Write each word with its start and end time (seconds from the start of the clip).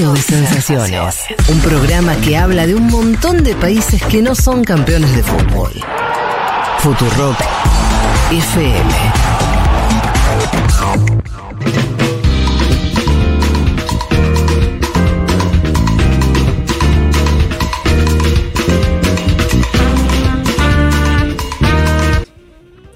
De 0.00 0.16
Sensaciones. 0.16 1.20
Un 1.50 1.60
programa 1.60 2.16
que 2.16 2.34
habla 2.34 2.66
de 2.66 2.74
un 2.74 2.86
montón 2.86 3.44
de 3.44 3.54
países 3.54 4.02
que 4.04 4.22
no 4.22 4.34
son 4.34 4.64
campeones 4.64 5.14
de 5.14 5.22
fútbol. 5.22 5.72
Futurock 6.78 7.36
FM. 8.30 8.94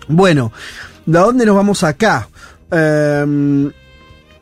Bueno, 0.09 0.53
¿de 1.05 1.19
dónde 1.19 1.45
nos 1.45 1.55
vamos 1.55 1.85
acá? 1.85 2.29
Mm, 2.71 3.67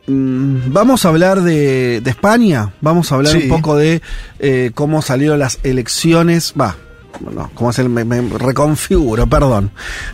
vamos 0.07 1.05
a 1.05 1.09
hablar 1.09 1.41
de, 1.41 2.01
de 2.01 2.09
España, 2.09 2.73
vamos 2.81 3.11
a 3.11 3.15
hablar 3.15 3.33
Sí. 3.33 3.43
un 3.43 3.49
poco 3.49 3.77
de 3.77 4.01
eh, 4.39 4.71
cómo 4.75 5.01
salieron 5.01 5.39
las 5.39 5.59
elecciones, 5.63 6.53
va, 6.59 6.75
no, 7.19 7.51
cómo 7.53 7.69
es 7.69 7.79
el, 7.79 7.89
me, 7.89 8.03
me 8.03 8.21
reconfiguro, 8.21 9.27
perdón, 9.27 9.71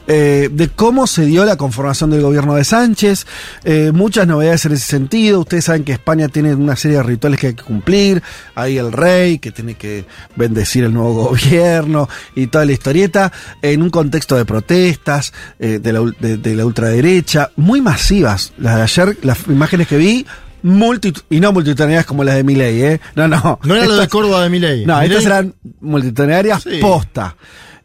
Eh, 0.08 0.49
de 0.52 0.70
cómo 0.70 1.08
se 1.08 1.25
dio 1.25 1.45
la 1.45 1.55
conformación 1.55 2.09
del 2.09 2.22
gobierno 2.22 2.55
de 2.55 2.63
Sánchez, 2.63 3.25
eh, 3.63 3.91
muchas 3.94 4.27
novedades 4.27 4.66
en 4.66 4.72
ese 4.73 4.85
sentido, 4.85 5.41
ustedes 5.41 5.66
saben 5.66 5.84
que 5.84 5.91
España 5.91 6.27
tiene 6.27 6.55
una 6.55 6.75
serie 6.75 6.98
de 6.98 7.03
rituales 7.03 7.39
que 7.39 7.48
hay 7.48 7.53
que 7.53 7.63
cumplir, 7.63 8.23
hay 8.55 8.77
el 8.77 8.91
rey 8.91 9.39
que 9.39 9.52
tiene 9.52 9.75
que 9.75 10.05
bendecir 10.35 10.84
el 10.84 10.94
nuevo 10.94 11.13
gobierno 11.30 12.09
y 12.35 12.48
toda 12.48 12.66
la 12.66 12.72
historieta, 12.72 13.31
en 13.61 13.81
un 13.81 13.89
contexto 13.89 14.36
de 14.36 14.45
protestas 14.45 15.34
eh, 15.59 15.80
de, 15.81 15.94
la, 15.94 16.02
de 16.02 16.55
la 16.55 16.66
ultraderecha, 16.66 17.52
muy 17.55 17.81
masivas, 17.81 18.53
las 18.58 18.75
de 18.75 18.81
ayer, 18.81 19.17
las 19.22 19.47
imágenes 19.47 19.88
que 19.88 19.97
vi, 19.97 20.25
multitud 20.63 21.22
y 21.30 21.40
no 21.40 21.52
multitudinarias 21.52 22.05
como 22.05 22.23
las 22.23 22.36
de 22.36 22.44
Milei, 22.44 22.81
¿eh? 22.84 23.02
No, 23.16 23.28
no. 23.28 23.59
No 23.64 23.75
era 23.75 23.86
lo 23.86 23.95
de 23.97 24.08
Córdoba 24.08 24.44
de 24.44 24.50
Milei. 24.50 24.86
No, 24.86 24.95
Milei- 24.95 25.03
estas 25.08 25.25
eran 25.25 25.53
multitudinarias 25.81 26.64
Sí. 26.64 26.80
posta. 26.81 27.36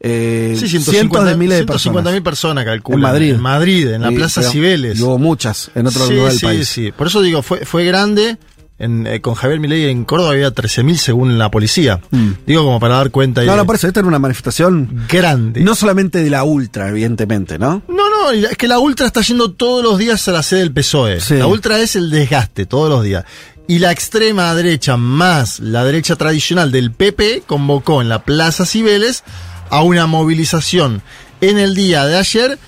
Eh, 0.06 0.54
Sí, 0.58 0.68
cientos 0.80 1.24
de 1.24 1.34
miles 1.34 1.58
de 1.60 1.64
personas. 1.66 2.12
mil 2.12 2.22
personas 2.22 2.64
calculan. 2.64 2.98
En 2.98 3.02
Madrid. 3.02 3.34
En 3.34 3.40
Madrid, 3.40 3.88
en 3.88 4.02
la 4.02 4.12
Y- 4.12 4.16
Plaza 4.16 4.40
pero- 4.42 4.52
Cibeles. 4.52 4.98
y 4.98 5.02
hubo 5.02 5.18
muchas 5.18 5.70
en 5.74 5.86
otro 5.86 6.06
sí, 6.06 6.12
lugar 6.14 6.30
del 6.30 6.38
sí, 6.40 6.46
país. 6.46 6.68
sí. 6.68 6.92
Por 6.92 7.06
eso 7.06 7.22
digo, 7.22 7.42
fue, 7.42 7.64
fue 7.64 7.84
grande. 7.84 8.36
En, 8.77 9.06
eh, 9.06 9.20
con 9.20 9.34
Javier 9.34 9.60
Milei 9.60 9.84
en 9.88 10.04
Córdoba 10.04 10.32
había 10.32 10.50
13.000 10.50 10.98
según 10.98 11.38
la 11.38 11.48
policía. 11.48 12.00
Digo, 12.44 12.64
como 12.64 12.80
para 12.80 12.96
dar 12.96 13.12
cuenta. 13.12 13.40
Mm. 13.40 13.46
No, 13.46 13.52
de- 13.52 13.58
no, 13.58 13.66
por 13.66 13.77
eso, 13.77 13.86
esta 13.86 14.00
era 14.00 14.08
una 14.08 14.18
manifestación 14.18 15.04
Grande. 15.08 15.60
no 15.60 15.77
solamente 15.77 16.18
de 16.22 16.28
la 16.28 16.42
ultra, 16.42 16.88
evidentemente, 16.88 17.56
¿no? 17.56 17.82
No, 17.88 18.03
no, 18.33 18.48
es 18.48 18.56
que 18.56 18.69
la 18.69 18.78
Ultra 18.78 19.06
está 19.06 19.20
yendo 19.22 19.53
todos 19.53 19.83
los 19.83 19.98
días 19.98 20.27
a 20.28 20.33
la 20.33 20.42
sede 20.42 20.61
del 20.61 20.72
PSOE. 20.72 21.20
Sí. 21.20 21.34
La 21.36 21.47
Ultra 21.47 21.78
es 21.80 21.97
el 21.97 22.11
desgaste 22.11 22.67
todos 22.67 22.89
los 22.89 23.03
días. 23.03 23.25
Y 23.67 23.78
la 23.78 23.92
extrema 23.92 24.55
derecha 24.55 24.97
más 24.97 25.58
la 25.61 25.84
derecha 25.84 26.17
tradicional 26.17 26.70
del 26.70 26.92
PP 26.92 27.45
convocó 27.47 28.02
en 28.02 28.08
la 28.08 28.22
Plaza 28.22 28.67
Cibeles 28.67 29.25
a 29.70 29.83
una 29.83 30.06
movilización 30.06 31.02
en 31.41 31.58
el 31.58 31.75
día 31.75 32.05
de 32.05 32.17
ayer. 32.19 32.58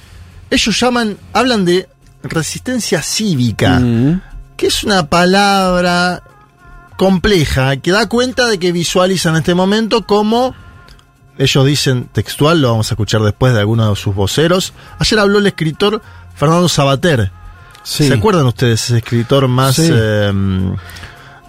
Ellos 0.50 0.80
llaman, 0.80 1.18
hablan 1.32 1.64
de 1.64 1.88
resistencia 2.22 3.02
cívica, 3.02 3.78
Mm. 3.78 4.22
que 4.56 4.68
es 4.68 4.84
una 4.84 5.08
palabra 5.08 6.22
compleja 6.96 7.76
que 7.76 7.90
da 7.92 8.08
cuenta 8.08 8.46
de 8.46 8.58
que 8.58 8.72
visualizan 8.72 9.34
en 9.34 9.40
este 9.40 9.54
momento 9.54 10.06
como 10.06 10.54
ellos 11.38 11.66
dicen 11.66 12.08
textual, 12.12 12.60
lo 12.62 12.70
vamos 12.70 12.90
a 12.90 12.94
escuchar 12.94 13.22
después 13.22 13.52
de 13.54 13.60
algunos 13.60 13.88
de 13.90 13.96
sus 13.96 14.14
voceros. 14.14 14.72
Ayer 14.98 15.18
habló 15.18 15.38
el 15.38 15.46
escritor 15.46 16.00
Fernando 16.34 16.68
Sabater. 16.68 17.30
Sí. 17.82 18.08
¿Se 18.08 18.14
acuerdan 18.14 18.46
ustedes 18.46 18.82
ese 18.84 18.98
escritor 18.98 19.46
más 19.48 19.76
Sí. 19.76 19.88
eh, 19.92 20.32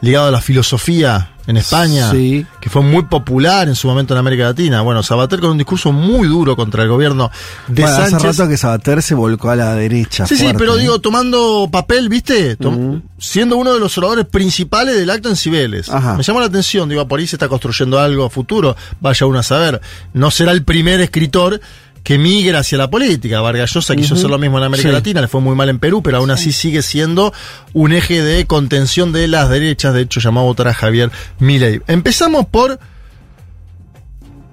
ligado 0.01 0.27
a 0.27 0.31
la 0.31 0.41
filosofía 0.41 1.31
en 1.47 1.57
España? 1.57 2.11
Sí. 2.11 2.45
Que 2.61 2.69
fue 2.69 2.81
muy 2.83 3.03
popular 3.03 3.67
en 3.67 3.75
su 3.75 3.87
momento 3.87 4.13
en 4.13 4.19
América 4.19 4.43
Latina. 4.43 4.81
Bueno, 4.81 5.01
Sabater 5.01 5.39
con 5.39 5.51
un 5.51 5.57
discurso 5.57 5.91
muy 5.91 6.27
duro 6.27 6.55
contra 6.55 6.83
el 6.83 6.89
gobierno 6.89 7.31
de 7.67 7.81
Bueno, 7.81 7.97
hace 7.97 8.11
Sánchez. 8.11 8.37
rato 8.37 8.49
que 8.49 8.57
Sabater 8.57 9.01
se 9.01 9.15
volcó 9.15 9.49
a 9.49 9.55
la 9.55 9.73
derecha. 9.75 10.27
Sí, 10.27 10.35
sí, 10.37 10.47
pero 10.57 10.77
¿eh? 10.77 10.81
digo, 10.81 10.99
tomando 10.99 11.67
papel, 11.71 12.09
¿viste? 12.09 12.55
Tom- 12.57 13.01
Siendo 13.17 13.57
uno 13.57 13.73
de 13.73 13.79
los 13.79 13.97
oradores 13.97 14.25
principales 14.25 14.95
del 14.95 15.09
acto 15.09 15.29
en 15.29 15.35
Cibeles. 15.35 15.89
Ajá. 15.89 16.15
Me 16.17 16.23
llamó 16.23 16.39
la 16.39 16.45
atención, 16.47 16.87
digo, 16.89 17.07
por 17.07 17.19
ahí 17.19 17.25
se 17.25 17.35
está 17.37 17.47
construyendo 17.47 17.97
algo 17.99 18.25
a 18.25 18.29
futuro, 18.29 18.75
vaya 19.01 19.25
uno 19.25 19.39
a 19.39 19.43
saber. 19.43 19.81
No 20.13 20.29
será 20.29 20.51
el 20.51 20.63
primer 20.63 21.01
escritor 21.01 21.59
que 22.07 22.17
migra 22.17 22.59
hacia 22.59 22.77
la 22.77 22.89
política. 22.89 23.41
Vargas 23.41 23.73
Llosa 23.73 23.93
quiso 23.93 24.13
hacer 24.15 24.29
lo 24.29 24.39
mismo 24.39 24.57
en 24.59 24.63
América 24.63 24.87
Sí. 24.87 24.93
Latina, 24.93 25.19
le 25.19 25.27
fue 25.27 25.41
muy 25.41 25.55
mal 25.57 25.67
en 25.67 25.77
Perú, 25.77 26.01
pero 26.01 26.19
aún 26.19 26.31
así 26.31 26.53
sigue 26.53 26.81
siendo 26.81 27.33
un 27.73 27.91
eje 27.91 28.23
de 28.23 28.45
contención 28.45 29.11
de 29.11 29.27
las 29.27 29.49
derechas. 29.49 29.93
De 29.93 30.03
hecho, 30.03 30.21
llamó 30.21 30.39
a 30.39 30.43
votar 30.43 30.69
a 30.69 30.73
Javier 30.73 31.11
Milei. 31.39 31.81
Empezamos 31.85 32.45
por 32.45 32.79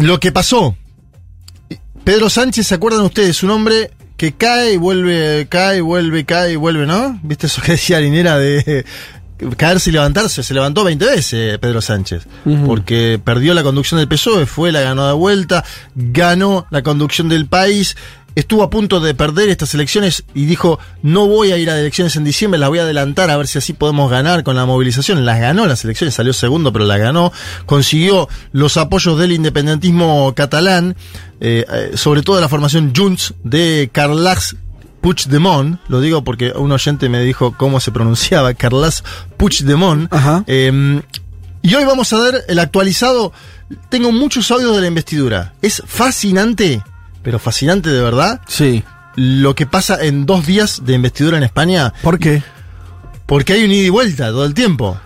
lo 0.01 0.19
que 0.19 0.33
pasó. 0.33 0.77
Pedro 2.03 2.29
Sánchez, 2.29 2.67
¿se 2.67 2.75
acuerdan 2.75 3.03
ustedes? 3.03 3.41
Un 3.45 3.51
hombre 3.51 3.93
que 4.17 4.33
cae 4.33 4.73
y 4.73 4.77
vuelve, 4.77 5.47
cae 5.49 5.79
y 5.79 5.81
vuelve, 5.81 6.25
cae 6.25 6.55
y 6.55 6.57
vuelve, 6.57 6.87
¿no? 6.87 7.21
¿Viste 7.23 7.47
eso 7.47 7.63
que 7.63 7.71
decía 7.73 8.01
Linera 8.01 8.37
de 8.37 8.85
caerse 9.57 9.91
y 9.91 9.93
levantarse? 9.93 10.43
Se 10.43 10.55
levantó 10.55 10.85
20 10.85 11.05
veces 11.05 11.59
Pedro 11.59 11.81
Sánchez, 11.81 12.27
porque 12.67 13.21
perdió 13.23 13.55
la 13.55 13.63
conducción 13.63 13.99
del 13.99 14.09
PSOE, 14.09 14.47
fue, 14.47 14.73
la 14.73 14.81
ganó 14.81 15.07
de 15.07 15.13
vuelta, 15.13 15.65
ganó 15.95 16.67
la 16.71 16.83
conducción 16.83 17.29
del 17.29 17.47
país, 17.47 17.97
estuvo 18.35 18.63
a 18.63 18.71
punto 18.71 19.01
de 19.01 19.15
perder 19.15 19.49
estas 19.49 19.75
elecciones 19.75 20.25
y 20.35 20.47
dijo, 20.47 20.79
no 21.03 21.27
voy 21.27 21.53
a 21.53 21.59
ir 21.59 21.71
a 21.71 21.79
elecciones 21.79 22.17
en 22.17 22.25
diciembre, 22.25 22.59
las 22.59 22.69
voy 22.69 22.81
a 22.81 22.83
adelantar 22.83 23.31
a 23.31 23.37
ver 23.37 23.47
si 23.47 23.59
así 23.59 23.73
podemos 23.73 24.11
ganar 24.11 24.43
con 24.43 24.57
la 24.57 24.67
movilización. 24.67 25.25
Las 25.25 25.41
ganó 25.41 25.67
las 25.67 25.85
elecciones, 25.85 26.15
salió 26.15 26.33
segundo, 26.33 26.73
pero 26.73 26.85
las 26.85 26.99
ganó, 26.99 27.33
consiguió 27.67 28.29
los 28.53 28.77
apoyos 28.77 29.19
del 29.19 29.33
independentismo 29.33 30.35
catalán, 30.35 30.97
eh, 31.41 31.65
eh, 31.71 31.91
sobre 31.97 32.23
todo 32.23 32.37
de 32.37 32.43
la 32.43 32.49
formación 32.49 32.93
Junts 32.95 33.35
de 33.43 33.91
Carles 33.93 34.57
Puigdemont, 35.09 35.79
lo 35.89 36.01
digo 36.01 36.25
porque 36.25 36.53
un 36.57 36.73
oyente 36.73 37.11
me 37.11 37.21
dijo 37.21 37.55
cómo 37.59 37.79
se 37.79 37.93
pronunciaba, 37.93 38.55
Carles 38.55 39.05
Puigdemont. 39.37 40.11
Ajá. 40.11 40.45
Eh, 40.47 41.03
y 41.61 41.75
hoy 41.75 41.85
vamos 41.85 42.11
a 42.15 42.19
ver 42.21 42.43
el 42.49 42.59
actualizado. 42.59 43.31
Tengo 43.91 44.13
muchos 44.13 44.51
audios 44.51 44.75
de 44.75 44.81
la 44.81 44.87
investidura. 44.87 45.53
Es 45.61 45.83
fascinante, 45.87 46.83
pero 47.23 47.39
fascinante 47.39 47.91
de 47.91 48.01
verdad, 48.01 48.41
Sí. 48.49 48.83
lo 49.15 49.55
que 49.55 49.67
pasa 49.67 50.03
en 50.03 50.25
dos 50.25 50.47
días 50.47 50.87
de 50.87 50.95
investidura 50.95 51.37
en 51.37 51.43
España, 51.43 51.93
¿Por 52.03 52.19
qué? 52.19 52.43
porque 53.27 53.53
hay 53.53 53.65
un 53.65 53.73
ida 53.73 53.85
y 53.85 53.91
vuelta 53.91 54.29
todo 54.29 54.47
el 54.47 54.55
tiempo. 54.55 54.99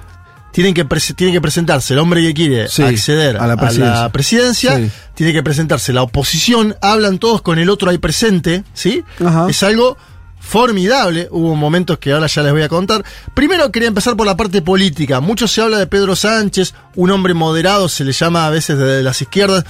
Tienen 0.59 0.75
que, 0.75 0.85
prese- 0.85 1.15
tiene 1.15 1.33
que 1.33 1.41
presentarse 1.41 1.93
el 1.95 2.01
hombre 2.01 2.21
que 2.21 2.35
quiere 2.35 2.67
Sí, 2.67 2.83
acceder 2.83 3.37
a 3.37 3.47
la 3.47 3.53
a 3.53 3.57
presidencia. 3.57 4.03
la 4.03 4.09
presidencia, 4.11 4.77
Sí. 4.77 4.91
tiene 5.15 5.33
que 5.33 5.43
presentarse 5.45 5.93
la 5.93 6.03
oposición, 6.03 6.75
hablan 6.83 7.19
todos 7.21 7.43
con 7.43 7.61
el 7.61 7.71
otro 7.71 7.91
ahí 7.91 7.99
presente, 7.99 8.65
¿sí? 8.75 9.05
Ajá. 9.25 9.47
Es 9.49 9.63
algo 9.63 9.97
formidable, 10.41 11.29
hubo 11.31 11.55
momentos 11.55 11.99
que 11.99 12.11
ahora 12.13 12.27
ya 12.27 12.43
les 12.43 12.51
voy 12.51 12.63
a 12.63 12.69
contar. 12.69 13.05
Primero 13.35 13.71
quería 13.71 13.87
empezar 13.87 14.17
por 14.17 14.27
la 14.27 14.37
parte 14.37 14.61
política. 14.61 15.21
Mucho 15.21 15.47
se 15.47 15.61
habla 15.61 15.79
de 15.79 15.87
Pedro 15.87 16.17
Sánchez, 16.17 16.75
un 16.97 17.13
hombre 17.13 17.35
moderado, 17.35 17.89
se 17.89 18.05
le 18.05 18.11
llama 18.11 18.45
a 18.45 18.51
veces 18.51 18.77
desde 18.79 19.05
las 19.05 19.23
izquierdas. 19.23 19.65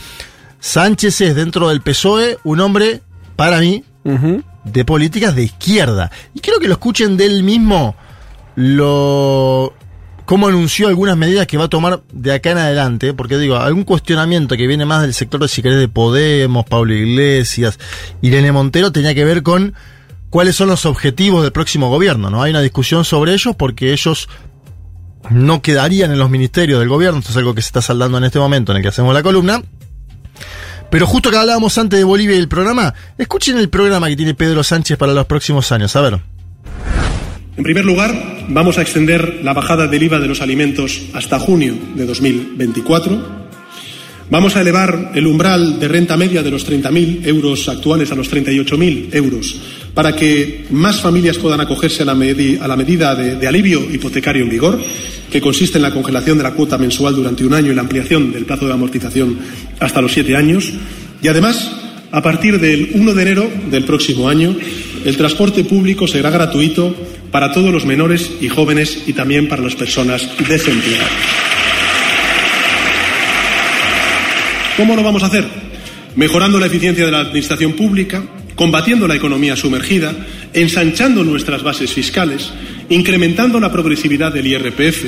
Sánchez 0.58 1.20
es 1.20 1.36
dentro 1.36 1.68
del 1.68 1.82
PSOE 1.82 2.38
un 2.44 2.60
hombre, 2.60 3.02
para 3.36 3.60
mí, 3.60 3.84
de 4.64 4.84
políticas 4.86 5.34
de 5.36 5.42
izquierda. 5.42 6.10
Y 6.32 6.40
quiero 6.40 6.58
que 6.60 6.66
lo 6.68 6.72
escuchen 6.72 7.18
de 7.18 7.26
él 7.26 7.42
mismo, 7.42 7.94
lo 8.56 9.74
cómo 10.28 10.46
anunció 10.46 10.88
algunas 10.88 11.16
medidas 11.16 11.46
que 11.46 11.56
va 11.56 11.64
a 11.64 11.68
tomar 11.68 12.02
de 12.12 12.34
acá 12.34 12.50
en 12.50 12.58
adelante, 12.58 13.14
porque 13.14 13.38
digo, 13.38 13.56
algún 13.56 13.84
cuestionamiento 13.84 14.58
que 14.58 14.66
viene 14.66 14.84
más 14.84 15.00
del 15.00 15.14
sector 15.14 15.40
de 15.40 15.48
si 15.48 15.62
de 15.62 15.88
Podemos, 15.88 16.66
Pablo 16.66 16.92
Iglesias, 16.92 17.78
Irene 18.20 18.52
Montero, 18.52 18.92
tenía 18.92 19.14
que 19.14 19.24
ver 19.24 19.42
con 19.42 19.72
cuáles 20.28 20.54
son 20.54 20.68
los 20.68 20.84
objetivos 20.84 21.42
del 21.44 21.52
próximo 21.52 21.88
gobierno, 21.88 22.28
¿no? 22.28 22.42
Hay 22.42 22.50
una 22.50 22.60
discusión 22.60 23.06
sobre 23.06 23.32
ellos 23.32 23.56
porque 23.56 23.94
ellos 23.94 24.28
no 25.30 25.62
quedarían 25.62 26.12
en 26.12 26.18
los 26.18 26.28
ministerios 26.28 26.78
del 26.78 26.90
gobierno, 26.90 27.20
esto 27.20 27.30
es 27.30 27.36
algo 27.38 27.54
que 27.54 27.62
se 27.62 27.68
está 27.68 27.80
saldando 27.80 28.18
en 28.18 28.24
este 28.24 28.38
momento 28.38 28.72
en 28.72 28.76
el 28.76 28.82
que 28.82 28.88
hacemos 28.88 29.14
la 29.14 29.22
columna. 29.22 29.62
Pero 30.90 31.06
justo 31.06 31.30
que 31.30 31.38
hablábamos 31.38 31.78
antes 31.78 31.98
de 31.98 32.04
Bolivia 32.04 32.36
y 32.36 32.38
el 32.38 32.48
programa, 32.48 32.92
escuchen 33.16 33.56
el 33.56 33.70
programa 33.70 34.08
que 34.08 34.16
tiene 34.16 34.34
Pedro 34.34 34.62
Sánchez 34.62 34.98
para 34.98 35.14
los 35.14 35.24
próximos 35.24 35.72
años. 35.72 35.96
A 35.96 36.02
ver. 36.02 36.20
En 37.58 37.64
primer 37.64 37.84
lugar, 37.84 38.46
vamos 38.48 38.78
a 38.78 38.82
extender 38.82 39.40
la 39.42 39.52
bajada 39.52 39.88
del 39.88 40.04
IVA 40.04 40.20
de 40.20 40.28
los 40.28 40.42
alimentos 40.42 41.02
hasta 41.12 41.40
junio 41.40 41.74
de 41.96 42.06
2024. 42.06 43.48
Vamos 44.30 44.54
a 44.54 44.60
elevar 44.60 45.10
el 45.16 45.26
umbral 45.26 45.80
de 45.80 45.88
renta 45.88 46.16
media 46.16 46.44
de 46.44 46.52
los 46.52 46.64
30.000 46.64 47.26
euros 47.26 47.68
actuales 47.68 48.12
a 48.12 48.14
los 48.14 48.30
38.000 48.30 49.08
euros 49.12 49.60
para 49.92 50.14
que 50.14 50.66
más 50.70 51.00
familias 51.00 51.38
puedan 51.38 51.60
acogerse 51.60 52.04
a 52.04 52.06
la, 52.06 52.14
medida 52.14 53.16
de, 53.16 53.34
de 53.34 53.48
alivio 53.48 53.80
hipotecario 53.90 54.44
en 54.44 54.50
vigor, 54.50 54.80
que 55.28 55.40
consiste 55.40 55.78
en 55.78 55.82
la 55.82 55.90
congelación 55.92 56.38
de 56.38 56.44
la 56.44 56.54
cuota 56.54 56.78
mensual 56.78 57.16
durante 57.16 57.44
un 57.44 57.54
año 57.54 57.72
y 57.72 57.74
la 57.74 57.82
ampliación 57.82 58.30
del 58.30 58.44
plazo 58.44 58.68
de 58.68 58.74
amortización 58.74 59.36
hasta 59.80 60.00
los 60.00 60.12
siete 60.12 60.36
años. 60.36 60.72
Y 61.20 61.26
además, 61.26 61.72
a 62.12 62.22
partir 62.22 62.60
del 62.60 62.90
1 62.94 63.14
de 63.14 63.22
enero 63.22 63.50
del 63.68 63.82
próximo 63.82 64.28
año, 64.28 64.54
el 65.04 65.16
transporte 65.16 65.64
público 65.64 66.06
será 66.06 66.30
gratuito 66.30 66.94
para 67.30 67.52
todos 67.52 67.72
los 67.72 67.84
menores 67.84 68.30
y 68.40 68.48
jóvenes 68.48 69.04
y 69.06 69.12
también 69.12 69.48
para 69.48 69.62
las 69.62 69.74
personas 69.74 70.28
desempleadas. 70.48 71.08
¿Cómo 74.76 74.94
lo 74.94 75.02
vamos 75.02 75.22
a 75.22 75.26
hacer? 75.26 75.44
Mejorando 76.14 76.60
la 76.60 76.66
eficiencia 76.66 77.04
de 77.04 77.10
la 77.10 77.20
administración 77.20 77.72
pública, 77.72 78.22
combatiendo 78.54 79.08
la 79.08 79.16
economía 79.16 79.56
sumergida, 79.56 80.14
ensanchando 80.52 81.24
nuestras 81.24 81.62
bases 81.62 81.92
fiscales, 81.92 82.50
incrementando 82.88 83.60
la 83.60 83.72
progresividad 83.72 84.32
del 84.32 84.46
IRPF, 84.46 85.04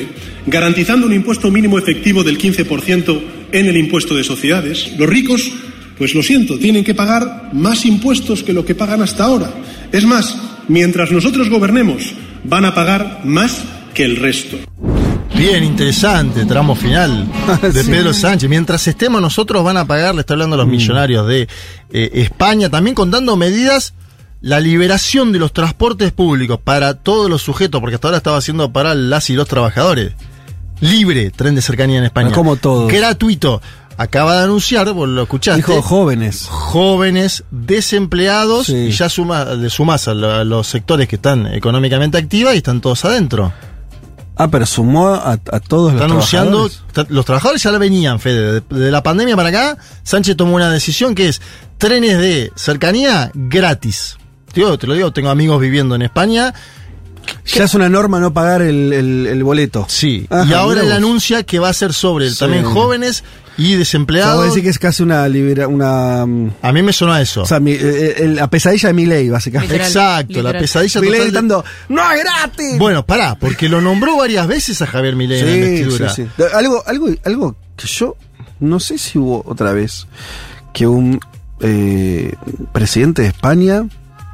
garantizando 0.47 1.07
un 1.07 1.15
impuesto 1.15 1.51
mínimo 1.51 1.79
efectivo 1.79 2.23
del 2.23 2.39
15% 2.39 3.21
en 3.53 3.67
el 3.67 3.77
impuesto 3.77 4.15
de 4.15 4.25
sociedades. 4.25 4.93
Los 4.99 5.09
ricos, 5.09 5.51
pues 5.97 6.15
lo 6.15 6.23
siento, 6.23 6.59
tienen 6.59 6.85
que 6.85 6.95
pagar 6.95 7.51
más 7.53 7.87
impuestos 7.87 8.43
que 8.43 8.53
lo 8.53 8.65
que 8.65 8.75
pagan 8.75 9.03
hasta 9.03 9.25
ahora. 9.25 9.53
Es 9.93 10.05
más, 10.05 10.37
mientras 10.71 11.11
nosotros 11.11 11.51
gobernemos, 11.51 12.15
van 12.45 12.65
a 12.65 12.75
pagar 12.75 13.21
más 13.25 13.63
que 13.93 14.05
el 14.05 14.17
resto. 14.17 14.57
Bien, 15.35 15.65
interesante, 15.65 16.45
tramo 16.45 16.75
final 16.75 17.27
de 17.63 17.83
Sí. 17.83 17.91
Pedro 17.91 18.13
Sánchez. 18.15 18.49
Mientras 18.49 18.87
estemos 18.87 19.21
nosotros 19.21 19.65
van 19.65 19.77
a 19.77 19.85
pagar, 19.85 20.15
le 20.15 20.21
está 20.21 20.35
hablando 20.35 20.55
a 20.55 20.59
los 20.59 20.69
millonarios 20.69 21.27
de 21.27 21.49
eh, 21.91 22.11
España, 22.15 22.69
también 22.71 22.95
contando 22.95 23.37
medidas, 23.37 23.95
la 24.43 24.61
liberación 24.61 25.33
de 25.33 25.39
los 25.41 25.53
transportes 25.53 26.13
públicos 26.13 26.59
para 26.63 26.95
todos 26.95 27.29
los 27.29 27.43
sujetos, 27.43 27.81
porque 27.81 27.97
hasta 27.97 28.09
ahora 28.09 28.19
estaba 28.19 28.39
haciendo 28.39 28.73
para 28.73 28.95
las 28.95 29.29
y 29.31 29.35
los 29.35 29.49
trabajadores. 29.49 30.13
Libre, 30.81 31.31
tren 31.31 31.55
de 31.55 31.63
cercanía 31.63 31.99
en 31.99 32.05
España. 32.05 32.33
Como 32.33 32.57
todo. 32.57 32.87
Gratuito. 32.87 33.61
Acaba 34.03 34.39
de 34.39 34.45
anunciar, 34.45 34.91
vos 34.95 35.07
lo 35.07 35.23
escuchaste. 35.25 35.59
Dijo 35.61 35.83
jóvenes. 35.83 36.47
jóvenes 36.49 37.45
desempleados 37.51 38.67
Sí. 38.67 38.75
y 38.75 38.91
ya 38.93 39.11
suma, 39.11 39.45
le 39.45 39.69
sumás 39.69 40.09
a, 40.09 40.15
lo- 40.15 40.33
a 40.33 40.43
los 40.45 40.67
sectores 40.67 41.07
que 41.07 41.17
están 41.17 41.47
económicamente 41.49 42.17
activos 42.17 42.55
y 42.55 42.59
están 42.59 42.81
todos 42.81 43.05
adentro. 43.05 43.53
Ah, 44.37 44.49
pero 44.49 44.65
sumó 44.65 45.09
a, 45.09 45.33
a 45.33 45.61
todos 45.61 45.93
Está 45.93 46.05
los 46.05 46.13
anunciando, 46.13 46.51
trabajadores. 46.69 46.83
está- 46.87 47.07
los 47.11 47.25
trabajadores 47.27 47.63
ya 47.63 47.73
la 47.73 47.79
venían, 47.79 48.21
Fede. 48.21 48.63
De, 48.71 48.79
de 48.85 48.91
la 48.91 49.03
pandemia 49.03 49.37
para 49.37 49.51
acá, 49.51 49.77
Sánchez 50.03 50.35
tomó 50.35 50.55
una 50.57 50.71
decisión 50.71 51.15
que 51.15 51.29
es 51.29 51.43
trenes 51.77 52.19
de 52.19 52.51
cercanía 52.57 53.31
gratis. 53.35 54.17
Tío, 54.55 54.79
te 54.79 54.87
lo 54.87 54.95
digo, 54.95 55.13
tengo 55.13 55.29
amigos 55.29 55.61
viviendo 55.61 55.95
en 55.95 56.01
España. 56.03 56.55
Ya 57.47 57.65
es 57.65 57.75
una 57.75 57.89
norma 57.89 58.21
no 58.21 58.33
pagar 58.33 58.63
el, 58.63 58.93
el- 58.93 59.27
el 59.27 59.45
boleto. 59.45 59.87
Sí. 59.89 60.27
Ajá, 60.31 60.45
y 60.49 60.53
ahora 60.55 60.83
él 60.83 60.93
anuncia 60.93 61.43
que 61.43 61.59
va 61.59 61.69
a 61.69 61.73
ser 61.73 61.93
sobre 61.93 62.31
Sí. 62.31 62.39
también 62.39 62.65
jóvenes 62.65 63.25
y 63.59 63.65
O 63.65 63.69
sea, 63.71 63.79
desempleados. 63.79 64.37
vos 64.37 64.47
decís 64.55 64.63
que 64.63 64.71
es 64.71 64.79
casi 64.79 65.03
una 65.03 65.29
libera, 65.29 65.67
una, 65.69 66.25
mm, 66.27 66.51
A 66.63 66.73
mí 66.73 66.83
me 66.83 66.93
sonó 66.93 67.13
a 67.13 67.21
eso. 67.21 67.43
o 67.43 67.47
sea, 67.47 67.61
mi- 67.61 67.73
eh, 67.73 68.15
eh, 68.19 68.29
la 68.35 68.49
pesadilla 68.49 68.89
de 68.89 68.93
mi 68.95 69.07
ley, 69.07 69.29
básicamente. 69.29 69.75
Literal, 69.75 69.89
Exacto, 70.23 70.43
la 70.43 70.53
pesadilla 70.53 71.01
Mi 71.01 71.07
ley 71.09 71.13
total 71.21 71.25
de- 71.27 71.31
gritando, 71.31 71.65
¡No 71.89 72.13
es 72.13 72.21
gratis! 72.25 72.79
Bueno, 72.79 73.05
pará, 73.05 73.37
porque 73.39 73.69
lo 73.69 73.81
nombró 73.81 74.17
varias 74.17 74.47
veces 74.47 74.81
a 74.83 74.87
Javier 74.87 75.17
Milei 75.17 75.41
en 75.41 75.47
la 75.47 75.55
investidura. 75.57 76.09
sí, 76.15 76.27
sí. 76.37 76.43
Algo, 76.55 76.83
algo, 76.87 77.09
algo 77.25 77.57
que 77.77 77.87
yo 77.87 78.17
no 78.61 78.79
sé 78.81 78.97
si 78.99 79.19
hubo 79.19 79.43
otra 79.47 79.73
vez 79.73 80.07
que 80.73 80.87
un 80.87 81.21
eh, 81.63 82.35
presidente 82.73 83.23
de 83.23 83.29
España 83.29 83.85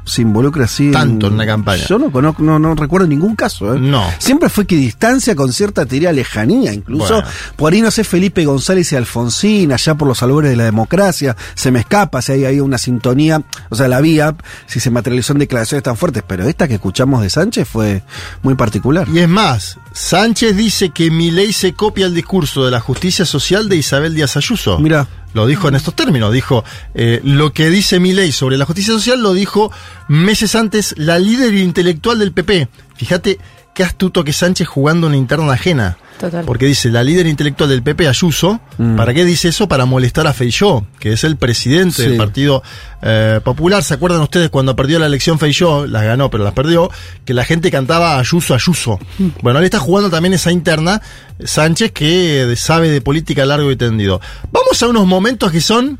se 0.07 0.21
involucre 0.21 0.63
así 0.63 0.91
Tanto 0.91 1.27
en 1.27 1.33
una 1.33 1.45
campaña. 1.45 1.83
Yo 1.87 1.99
no 1.99 2.11
conozco, 2.11 2.41
no, 2.41 2.57
no 2.57 2.73
recuerdo 2.75 3.07
ningún 3.07 3.35
caso. 3.35 3.75
¿eh? 3.75 3.79
No. 3.79 4.03
Siempre 4.19 4.49
fue 4.49 4.65
que 4.65 4.75
distancia 4.75 5.35
con 5.35 5.53
cierta 5.53 5.85
teoría 5.85 6.11
lejanía, 6.11 6.73
incluso 6.73 7.15
Bueno. 7.15 7.29
por 7.55 7.73
ahí 7.73 7.81
no 7.81 7.91
sé 7.91 8.03
Felipe 8.03 8.45
González 8.45 8.91
y 8.91 8.95
Alfonsín, 8.95 9.71
allá 9.73 9.95
por 9.95 10.07
los 10.07 10.23
albores 10.23 10.49
de 10.51 10.57
la 10.57 10.63
democracia, 10.65 11.35
se 11.55 11.71
me 11.71 11.79
escapa 11.79 12.21
si 12.21 12.31
hay 12.31 12.45
ahí 12.45 12.59
una 12.59 12.77
sintonía, 12.77 13.41
o 13.69 13.75
sea, 13.75 13.87
la 13.87 14.01
vía, 14.01 14.35
si 14.65 14.79
se 14.79 14.89
materializó 14.89 15.33
en 15.33 15.39
declaraciones 15.39 15.83
tan 15.83 15.97
fuertes, 15.97 16.23
pero 16.25 16.45
esta 16.47 16.67
que 16.67 16.75
escuchamos 16.75 17.21
de 17.21 17.29
Sánchez 17.29 17.67
fue 17.67 18.03
muy 18.43 18.55
particular. 18.55 19.07
Y 19.13 19.19
es 19.19 19.29
más, 19.29 19.77
Sánchez 19.93 20.55
dice 20.55 20.89
que 20.91 21.11
Milei 21.11 21.53
se 21.53 21.73
copia 21.73 22.05
el 22.05 22.13
discurso 22.13 22.65
de 22.65 22.71
la 22.71 22.79
justicia 22.79 23.25
social 23.25 23.67
de 23.69 23.77
Isabel 23.77 24.15
Díaz 24.15 24.37
Ayuso. 24.37 24.79
Mira. 24.79 25.07
Lo 25.37 25.45
dijo 25.45 25.67
en 25.67 25.75
estos 25.75 25.93
términos, 25.93 26.33
dijo, 26.33 26.63
eh, 26.95 27.21
lo 27.23 27.53
que 27.53 27.69
dice 27.69 27.99
Milei 27.99 28.31
sobre 28.31 28.57
la 28.57 28.65
justicia 28.65 28.91
social 28.91 29.21
lo 29.21 29.33
dijo 29.33 29.71
meses 30.07 30.55
antes 30.55 30.95
la 30.97 31.19
líder 31.19 31.53
intelectual 31.53 32.17
del 32.17 32.31
PP. 32.31 32.67
Fíjate 32.95 33.37
qué 33.75 33.83
astuto 33.83 34.23
que 34.23 34.33
Sánchez 34.33 34.67
jugando 34.67 35.05
una 35.05 35.15
interna 35.15 35.53
ajena. 35.53 35.99
Total. 36.19 36.45
Porque 36.45 36.65
dice 36.65 36.89
la 36.89 37.03
líder 37.03 37.27
intelectual 37.27 37.69
del 37.69 37.83
PP, 37.83 38.07
Ayuso, 38.07 38.59
¿para 38.95 39.13
qué 39.13 39.23
dice 39.23 39.49
eso? 39.49 39.67
Para 39.67 39.85
molestar 39.85 40.25
a 40.25 40.33
Feijó, 40.33 40.87
que 40.99 41.13
es 41.13 41.23
el 41.23 41.37
presidente 41.37 41.95
Sí. 42.03 42.07
del 42.09 42.17
Partido 42.17 42.63
eh, 43.03 43.39
Popular. 43.43 43.83
¿Se 43.83 43.93
acuerdan 43.93 44.21
ustedes 44.21 44.49
cuando 44.49 44.75
perdió 44.75 44.97
la 44.97 45.05
elección 45.05 45.37
Feijó? 45.37 45.85
Las 45.85 46.03
ganó, 46.03 46.31
pero 46.31 46.43
las 46.43 46.53
perdió. 46.53 46.89
Que 47.23 47.33
la 47.35 47.45
gente 47.45 47.69
cantaba 47.69 48.17
Ayuso, 48.17 48.55
Ayuso. 48.55 48.97
Bueno, 49.43 49.59
él 49.59 49.65
está 49.65 49.77
jugando 49.79 50.09
también 50.09 50.33
esa 50.33 50.51
interna, 50.51 51.01
Sánchez, 51.43 51.91
que 51.91 52.53
sabe 52.57 52.89
de 52.89 53.01
política 53.01 53.45
largo 53.45 53.69
y 53.71 53.75
tendido. 53.75 54.19
Vamos 54.51 54.81
a 54.81 54.87
unos 54.87 55.05
momentos 55.05 55.51
que 55.51 55.61
son 55.61 55.99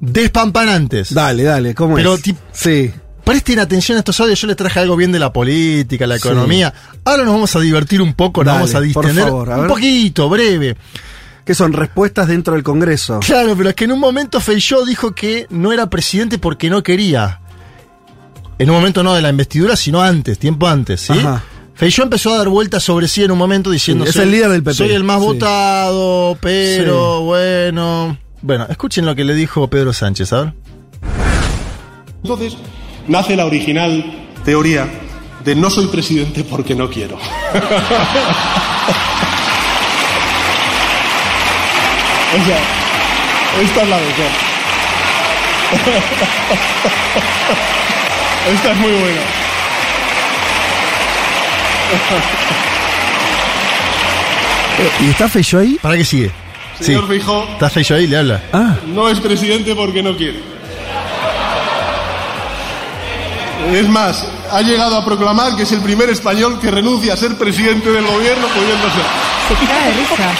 despampanantes. 0.00 1.14
Dale, 1.14 1.44
dale, 1.44 1.74
¿cómo 1.74 1.94
Pero 1.96 2.14
es? 2.14 2.22
tip- 2.22 2.36
sí. 2.52 2.92
Presten 3.24 3.58
atención 3.58 3.96
a 3.96 4.00
estos 4.00 4.20
audios, 4.20 4.38
yo 4.40 4.46
les 4.46 4.56
traje 4.56 4.80
algo 4.80 4.96
bien 4.96 5.10
de 5.10 5.18
la 5.18 5.32
política, 5.32 6.06
la 6.06 6.18
Sí. 6.18 6.28
economía. 6.28 6.72
Ahora 7.04 7.24
nos 7.24 7.32
vamos 7.32 7.56
a 7.56 7.60
divertir 7.60 8.02
un 8.02 8.12
poco, 8.12 8.42
nos 8.44 8.52
Dale, 8.52 8.58
vamos 8.58 8.70
a 8.74 8.78
por 8.78 8.84
distender 9.06 9.24
favor, 9.24 9.50
a 9.52 9.56
un 9.60 9.66
poquito, 9.66 10.28
breve. 10.28 10.76
Que 11.44 11.54
son 11.54 11.72
respuestas 11.72 12.28
dentro 12.28 12.54
del 12.54 12.62
Congreso. 12.62 13.20
Claro, 13.20 13.54
pero 13.56 13.70
es 13.70 13.74
que 13.74 13.84
en 13.84 13.92
un 13.92 14.00
momento 14.00 14.40
Feijó 14.40 14.84
dijo 14.84 15.14
que 15.14 15.46
no 15.50 15.72
era 15.72 15.88
presidente 15.88 16.38
porque 16.38 16.68
no 16.70 16.82
quería. 16.82 17.40
En 18.58 18.70
un 18.70 18.76
momento 18.76 19.02
no 19.02 19.14
de 19.14 19.22
la 19.22 19.30
investidura, 19.30 19.74
sino 19.76 20.00
antes, 20.02 20.38
tiempo 20.38 20.66
antes, 20.68 21.00
¿sí? 21.00 21.12
Ajá. 21.12 21.42
Feijó 21.74 22.02
empezó 22.02 22.32
a 22.34 22.38
dar 22.38 22.48
vueltas 22.48 22.82
sobre 22.84 23.08
sí 23.08 23.24
en 23.24 23.30
un 23.32 23.38
momento 23.38 23.70
diciendo... 23.70 24.04
Sí, 24.04 24.10
es 24.10 24.16
el 24.16 24.30
líder 24.30 24.50
del 24.50 24.62
PP. 24.62 24.74
Soy 24.76 24.92
el 24.92 25.02
más 25.02 25.18
Sí. 25.20 25.24
votado, 25.26 26.38
pero 26.40 27.18
Sí. 27.18 27.24
bueno... 27.24 28.16
Bueno, 28.42 28.66
escuchen 28.70 29.04
lo 29.06 29.14
que 29.16 29.24
le 29.24 29.34
dijo 29.34 29.68
Pedro 29.68 29.92
Sánchez, 29.92 30.32
a 30.34 30.42
ver. 30.44 30.52
Entonces, 32.22 32.56
nace 33.08 33.36
la 33.36 33.46
original 33.46 34.04
teoría 34.44 34.86
de 35.44 35.54
no 35.54 35.70
soy 35.70 35.86
presidente 35.86 36.44
porque 36.44 36.74
no 36.74 36.90
quiero. 36.90 37.16
o 37.16 37.20
sea, 42.44 42.58
esta 43.62 43.82
es 43.82 43.88
la 43.88 43.96
mejor. 43.96 44.30
esta 48.54 48.70
es 48.72 48.78
muy 48.78 48.92
buena. 48.92 49.20
¿Y 55.00 55.10
está 55.10 55.28
Feijó 55.28 55.58
ahí? 55.58 55.78
¿Para 55.80 55.96
qué 55.96 56.04
sigue? 56.04 56.30
Señor 56.80 57.06
Feijóo, 57.06 57.44
¿Está 57.52 57.70
Feijó 57.70 57.94
ahí? 57.94 58.06
Le 58.06 58.16
habla. 58.16 58.42
Ah, 58.52 58.76
no 58.86 59.08
es 59.08 59.20
presidente 59.20 59.74
porque 59.74 60.02
no 60.02 60.16
quiere. 60.16 60.53
Es 63.72 63.88
más, 63.88 64.24
ha 64.50 64.60
llegado 64.62 64.96
a 64.96 65.04
proclamar 65.04 65.56
que 65.56 65.62
es 65.62 65.72
el 65.72 65.80
primer 65.80 66.10
español 66.10 66.58
que 66.60 66.70
renuncia 66.70 67.14
a 67.14 67.16
ser 67.16 67.34
presidente 67.36 67.90
del 67.90 68.04
gobierno 68.06 68.46
pudiendo 68.48 68.84
ser. 68.90 69.04
Se 69.48 69.66
caga 69.66 69.86
de 69.86 69.92
risa. 69.92 70.34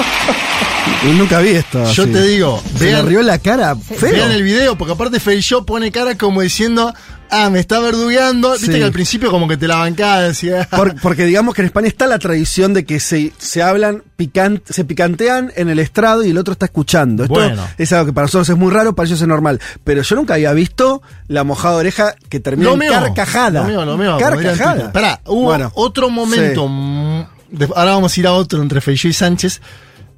yo 1.05 1.13
nunca 1.15 1.39
vi 1.41 1.51
esto. 1.51 1.85
Yo 1.93 2.03
así. 2.05 2.13
te 2.13 2.23
digo, 2.23 2.63
Se 2.79 2.85
le 2.85 2.93
vean, 2.93 3.07
rió 3.07 3.23
la 3.23 3.39
cara 3.39 3.77
feo. 3.77 4.13
vean 4.13 4.31
el 4.33 4.43
video, 4.43 4.77
porque 4.77 4.93
aparte 4.93 5.21
Feijó 5.21 5.65
pone 5.65 5.91
cara 5.91 6.17
como 6.17 6.43
diciendo, 6.43 6.93
ah, 7.35 7.51
me 7.51 7.59
está 7.61 7.81
verdugueando. 7.81 8.53
Viste 8.53 8.67
Sí. 8.73 8.79
que 8.79 8.85
al 8.85 8.93
principio 8.93 9.31
como 9.31 9.49
que 9.49 9.57
te 9.57 9.67
la 9.69 9.77
bancaba, 9.77 10.21
decía... 10.23 10.69
Por- 10.71 11.01
porque 11.01 11.25
digamos 11.25 11.55
que 11.55 11.63
en 11.63 11.67
España 11.67 11.89
está 11.89 12.07
la 12.07 12.19
tradición 12.19 12.73
de 12.75 12.85
que 12.85 13.01
se, 13.01 13.33
se 13.39 13.63
hablan, 13.63 14.03
picant, 14.17 14.63
se 14.71 14.85
picantean 14.85 15.53
en 15.57 15.69
el 15.69 15.79
estrado 15.79 16.23
y 16.25 16.31
el 16.31 16.39
otro 16.39 16.53
está 16.53 16.67
escuchando. 16.67 17.25
Esto 17.25 17.35
Bueno. 17.35 17.63
es 17.79 17.93
algo 17.93 18.07
que 18.07 18.13
para 18.13 18.25
nosotros 18.27 18.49
es 18.49 18.57
muy 18.57 18.73
raro, 18.73 18.95
para 18.95 19.07
ellos 19.07 19.21
es 19.21 19.27
normal. 19.29 19.61
Pero 19.85 20.03
yo 20.03 20.17
nunca 20.17 20.35
había 20.35 20.53
visto 20.53 21.03
la 21.29 21.45
mojada 21.45 21.75
de 21.75 21.81
oreja 21.81 22.15
que 22.29 22.41
termina 22.41 22.69
Lo 22.71 22.75
en 22.75 22.81
mío. 22.81 22.93
carcajada. 22.93 23.63
Lo 23.63 23.69
mío, 23.69 23.85
lo 23.85 23.97
mío. 23.97 24.17
como 24.21 24.37
diría 24.37 24.53
en 24.53 24.59
Carcajada. 24.59 24.93
Pará, 24.93 25.21
hubo 25.27 25.43
Bueno, 25.45 25.71
otro 25.75 26.11
momento. 26.11 26.67
sí. 26.69 27.67
ahora 27.75 27.93
vamos 27.93 28.17
a 28.17 28.21
ir 28.21 28.27
a 28.27 28.33
otro 28.33 28.63
entre 28.63 28.81
Feijó 28.81 29.09
y 29.09 29.13
Sánchez. 29.13 29.61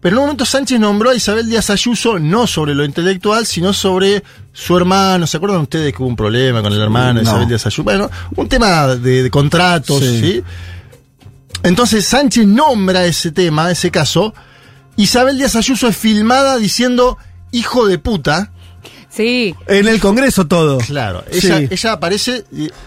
Pero 0.01 0.15
en 0.15 0.19
un 0.19 0.25
momento 0.27 0.45
Sánchez 0.45 0.79
nombró 0.79 1.11
a 1.11 1.15
Isabel 1.15 1.49
Díaz 1.49 1.71
Ayuso 1.71 2.19
no 2.19 2.47
sobre 2.47 2.75
lo 2.75 2.85
intelectual, 2.85 3.45
sino 3.47 3.73
sobre 3.73 4.23
su 4.53 4.77
hermano. 4.77 5.27
¿Se 5.27 5.39
acuerdan 5.39 5.61
ustedes 5.63 5.93
que 5.93 6.03
hubo 6.03 6.09
un 6.09 6.17
problema 6.17 6.63
con 6.63 6.73
el 6.73 6.81
hermano 6.81 7.19
de 7.19 7.25
No. 7.25 7.31
Isabel 7.31 7.49
Díaz 7.49 7.67
Ayuso? 7.67 7.83
Bueno, 7.83 8.11
un 8.37 8.49
tema 8.49 8.87
de, 8.89 9.23
de 9.25 9.31
contratos, 9.31 10.01
Sí. 10.01 10.21
¿sí? 10.21 10.43
Entonces 11.63 12.05
Sánchez 12.07 12.47
nombra 12.47 13.07
ese 13.07 13.33
tema, 13.33 13.71
ese 13.71 13.91
caso. 13.91 14.35
Isabel 14.97 15.37
Díaz 15.39 15.57
Ayuso 15.57 15.89
es 15.89 15.97
filmada 15.97 16.57
diciendo 16.59 17.19
hijo 17.51 17.87
de 17.87 17.99
puta. 17.99 18.53
Sí. 19.09 19.55
En 19.67 19.89
el 19.89 19.99
Congreso 19.99 20.47
todo. 20.47 20.79
Claro, 20.79 21.25
Sí. 21.33 21.47
ella, 21.47 21.61
ella 21.71 21.93
aparece, 21.93 22.45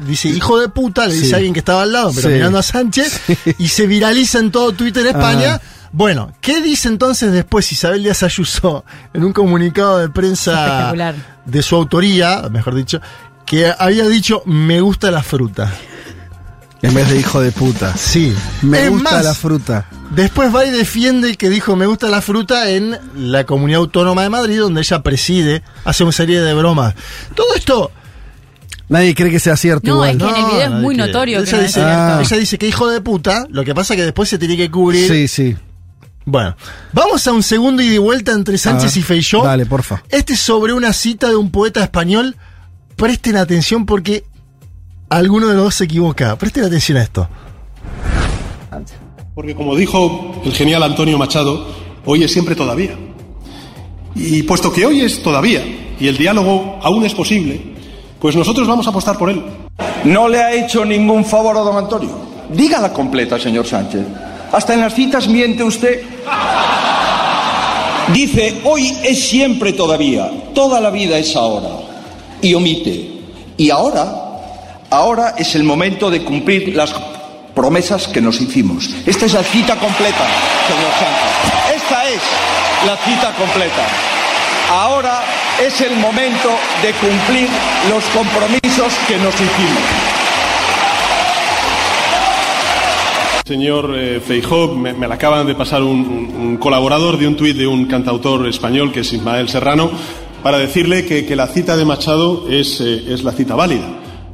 dice 0.08 0.30
hijo 0.30 0.60
de 0.60 0.70
puta, 0.70 1.08
le 1.08 1.16
dice 1.16 1.34
a 1.34 1.38
alguien 1.38 1.54
que 1.54 1.60
estaba 1.60 1.82
al 1.84 1.92
lado, 1.92 2.12
pero 2.16 2.30
Sí. 2.30 2.36
mirando 2.36 2.60
a 2.60 2.64
Sánchez, 2.64 3.20
y 3.58 3.68
se 3.68 3.88
viraliza 3.88 4.38
en 4.40 4.52
todo 4.52 4.72
Twitter 4.74 5.06
España. 5.08 5.56
Ah. 5.56 5.62
Bueno, 5.92 6.32
¿qué 6.42 6.62
dice 6.62 6.88
entonces 6.88 7.32
después 7.32 7.72
Isabel 7.72 8.04
Díaz 8.04 8.22
Ayuso 8.24 8.86
en 9.14 9.24
un 9.24 9.34
comunicado 9.34 9.98
de 10.00 10.10
prensa 10.10 10.94
de 11.46 11.62
su 11.64 11.76
autoría, 11.76 12.44
mejor 12.52 12.76
dicho? 12.76 13.02
que 13.46 13.74
había 13.80 14.08
dicho 14.08 14.44
me 14.46 14.80
gusta 14.80 15.10
la 15.10 15.24
fruta. 15.24 15.74
En 16.84 16.94
vez 16.94 17.10
de 17.10 17.18
hijo 17.20 17.42
de 17.42 17.52
puta. 17.52 17.98
Sí. 17.98 18.34
Me 18.62 18.84
Es 18.86 18.90
gusta 18.92 19.12
más, 19.12 19.24
la 19.26 19.34
fruta. 19.34 19.86
Después 20.12 20.56
va 20.56 20.64
y 20.66 20.70
defiende 20.70 21.36
que 21.36 21.50
dijo 21.50 21.76
me 21.76 21.88
gusta 21.88 22.08
la 22.10 22.22
fruta 22.22 22.70
en 22.70 22.96
la 23.18 23.46
comunidad 23.46 23.80
autónoma 23.82 24.22
de 24.24 24.30
Madrid, 24.30 24.60
donde 24.60 24.82
ella 24.82 25.02
preside, 25.02 25.64
hace 25.84 26.04
una 26.04 26.12
serie 26.14 26.40
de 26.42 26.54
bromas. 26.54 26.94
Todo 27.36 27.56
esto. 27.56 27.92
Nadie 28.88 29.14
cree 29.16 29.32
que 29.32 29.40
sea 29.40 29.58
cierto 29.58 29.88
No, 29.88 29.96
igual. 30.08 30.10
es 30.12 30.18
que 30.18 30.30
en 30.30 30.36
el 30.46 30.52
video 30.52 30.62
es 30.78 30.82
muy 30.84 30.96
cree. 30.96 31.08
notorio 31.08 31.44
que 31.44 31.50
ella 31.50 31.58
no 31.58 31.64
dice, 31.64 31.80
es 31.80 31.86
Ah. 31.86 32.20
ella 32.24 32.38
dice 32.38 32.58
que 32.60 32.68
hijo 32.68 32.88
de 32.88 33.02
puta, 33.02 33.46
lo 33.50 33.64
que 33.66 33.74
pasa 33.76 33.96
que 33.96 34.04
después 34.04 34.30
se 34.30 34.38
tiene 34.38 34.56
que 34.56 34.70
cubrir. 34.72 35.08
Sí, 35.08 35.28
sí. 35.28 35.58
Bueno, 36.26 36.56
vamos 36.94 37.26
a 37.28 37.32
un 37.32 37.44
segundo 37.44 37.82
y 37.82 37.88
de 37.88 38.00
vuelta 38.00 38.34
entre 38.34 38.58
Sánchez 38.58 38.94
ver, 38.94 39.00
y 39.00 39.02
Feijó. 39.04 39.44
dale, 39.44 39.66
porfa. 39.66 40.04
Este 40.10 40.34
es 40.34 40.40
sobre 40.40 40.74
una 40.74 40.94
cita 40.94 41.28
de 41.28 41.36
un 41.36 41.50
poeta 41.50 41.82
español. 41.82 42.36
Presten 42.96 43.38
atención 43.38 43.86
porque 43.86 44.26
alguno 45.10 45.48
de 45.48 45.56
los 45.56 45.64
dos 45.64 45.76
se 45.76 45.86
equivoca. 45.86 46.38
Presten 46.38 46.66
atención 46.66 46.98
a 46.98 47.04
esto. 47.04 47.30
Porque 49.34 49.56
como 49.56 49.76
dijo 49.76 50.42
el 50.44 50.54
genial 50.54 50.84
Antonio 50.84 51.18
Machado, 51.18 51.66
hoy 52.06 52.24
es 52.24 52.32
siempre 52.32 52.56
todavía. 52.56 52.92
Y 54.16 54.44
puesto 54.44 54.72
que 54.72 54.86
hoy 54.86 55.02
es 55.02 55.24
todavía 55.24 55.64
y 56.00 56.08
el 56.08 56.18
diálogo 56.18 56.80
aún 56.82 57.06
es 57.06 57.14
posible, 57.14 57.62
pues 58.20 58.36
nosotros 58.36 58.68
vamos 58.68 58.86
a 58.88 58.90
apostar 58.90 59.18
por 59.18 59.30
él. 59.30 59.42
No 60.04 60.28
le 60.28 60.40
ha 60.42 60.54
hecho 60.54 60.84
ningún 60.84 61.24
favor 61.26 61.56
a 61.58 61.62
don 61.62 61.78
Antonio. 61.78 62.20
Dígala 62.54 62.92
completa, 62.92 63.40
señor 63.40 63.66
Sánchez. 63.66 64.06
Hasta 64.52 64.74
en 64.74 64.82
las 64.82 64.94
citas 64.94 65.28
miente 65.28 65.64
usted. 65.64 66.02
Dice, 68.14 68.62
hoy 68.64 68.98
es 69.04 69.30
siempre 69.30 69.74
todavía, 69.74 70.32
toda 70.56 70.82
la 70.82 70.90
vida 70.90 71.18
es 71.18 71.36
ahora. 71.36 71.70
Y 72.42 72.54
omite. 72.54 73.12
Y 73.58 73.70
ahora, 73.70 74.06
ahora 74.90 75.36
es 75.38 75.54
el 75.56 75.64
momento 75.64 76.10
de 76.10 76.24
cumplir 76.24 76.76
las 76.76 76.94
promesas 77.54 78.08
que 78.08 78.22
nos 78.22 78.42
hicimos. 78.42 78.90
Esta 79.06 79.26
es 79.26 79.34
la 79.34 79.44
cita 79.44 79.76
completa, 79.76 80.26
señor 80.68 80.92
Sánchez. 80.98 81.82
Esta 81.84 82.10
es 82.10 82.22
la 82.88 82.98
cita 82.98 83.34
completa. 83.36 83.86
Ahora 84.72 85.22
es 85.60 85.82
el 85.82 85.96
momento 85.98 86.50
de 86.82 86.94
cumplir 86.94 87.50
los 87.90 88.04
compromisos 88.06 88.94
que 89.08 89.18
nos 89.18 89.34
hicimos. 89.34 90.19
Señor 93.50 93.96
eh, 93.98 94.22
Feijóo, 94.24 94.76
me, 94.76 94.94
me 94.94 95.08
la 95.08 95.16
acaban 95.16 95.48
de 95.48 95.56
pasar 95.56 95.82
un, 95.82 95.90
un- 96.00 96.36
un 96.50 96.58
colaborador 96.58 97.18
de 97.18 97.28
un 97.28 97.36
tuit 97.36 97.58
de 97.58 97.66
un 97.66 97.86
cantautor 97.88 98.48
español 98.48 98.92
que 98.92 99.00
es 99.00 99.12
Ismael 99.12 99.50
Serrano 99.50 99.90
para 100.44 100.60
decirle 100.60 101.04
que, 101.04 101.26
que 101.26 101.36
la 101.36 101.48
cita 101.48 101.76
de 101.76 101.84
Machado 101.84 102.46
es, 102.48 102.80
eh, 102.80 103.12
es 103.12 103.24
la 103.24 103.32
cita 103.32 103.56
válida. 103.56 103.88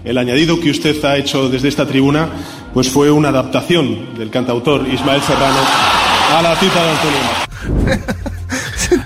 El 0.03 0.17
añadido 0.17 0.59
que 0.59 0.69
usted 0.69 1.03
ha 1.05 1.15
hecho 1.15 1.47
desde 1.47 1.69
esta 1.69 1.87
tribuna 1.87 2.27
pues 2.73 2.89
fue 2.89 3.09
una 3.09 3.29
adaptación 3.29 4.15
del 4.17 4.29
cantautor 4.29 4.85
Ismael 4.93 5.21
Serrano 5.21 5.59
a 6.37 6.41
la 6.41 6.55
cita 6.57 6.83
de 6.83 6.89
Antonio 6.91 7.19
Machado. 7.85 8.05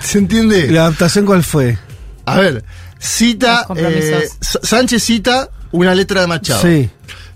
¿Se 0.02 0.18
entiende? 0.18 0.66
¿Y 0.66 0.70
la 0.72 0.80
adaptación 0.86 1.24
cuál 1.24 1.44
fue? 1.44 1.78
A 2.26 2.36
ver, 2.36 2.64
cita. 2.98 3.64
Eh, 3.76 4.28
Sánchez 4.40 5.02
cita 5.04 5.48
una 5.70 5.94
letra 5.94 6.20
de 6.22 6.26
Machado. 6.26 6.62
Sí. 6.62 6.90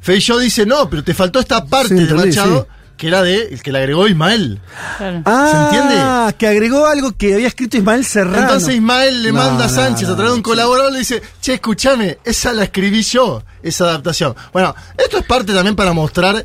Feijó 0.05 0.39
dice, 0.39 0.67
no, 0.67 0.89
pero 0.91 1.03
te 1.03 1.15
faltó 1.15 1.41
esta 1.41 1.65
parte 1.65 1.89
Sí, 1.89 1.95
de 1.95 2.03
entendí, 2.03 2.27
Machado, 2.29 2.69
sí. 2.71 2.93
que 2.99 3.09
era 3.09 3.23
de 3.23 3.37
el 3.55 3.63
que 3.63 3.73
le 3.73 3.79
agregó 3.79 4.07
Ismael. 4.07 4.61
Claro. 4.99 5.23
Ah, 5.25 5.71
entiende? 5.73 6.37
que 6.39 6.47
agregó 6.47 6.87
algo 6.87 7.13
que 7.17 7.33
había 7.33 7.49
escrito 7.49 7.79
Ismael 7.79 8.05
Serrano. 8.05 8.43
Entonces 8.43 8.75
Ismael 8.75 9.23
le 9.23 9.33
No, 9.33 9.39
manda 9.43 9.65
a 9.65 9.69
Sánchez 9.71 10.07
no, 10.09 10.13
a 10.13 10.17
través 10.17 10.33
de 10.33 10.37
un 10.37 10.43
colaborador 10.43 10.93
le 10.93 10.99
dice, 10.99 11.23
che, 11.41 11.55
escúchame, 11.55 12.19
esa 12.23 12.53
la 12.53 12.65
escribí 12.65 13.03
yo, 13.03 13.43
esa 13.63 13.85
adaptación. 13.85 14.37
Bueno, 14.53 14.75
esto 14.99 15.17
es 15.17 15.25
parte 15.25 15.55
también 15.55 15.75
para 15.75 15.95
mostrar, 15.95 16.45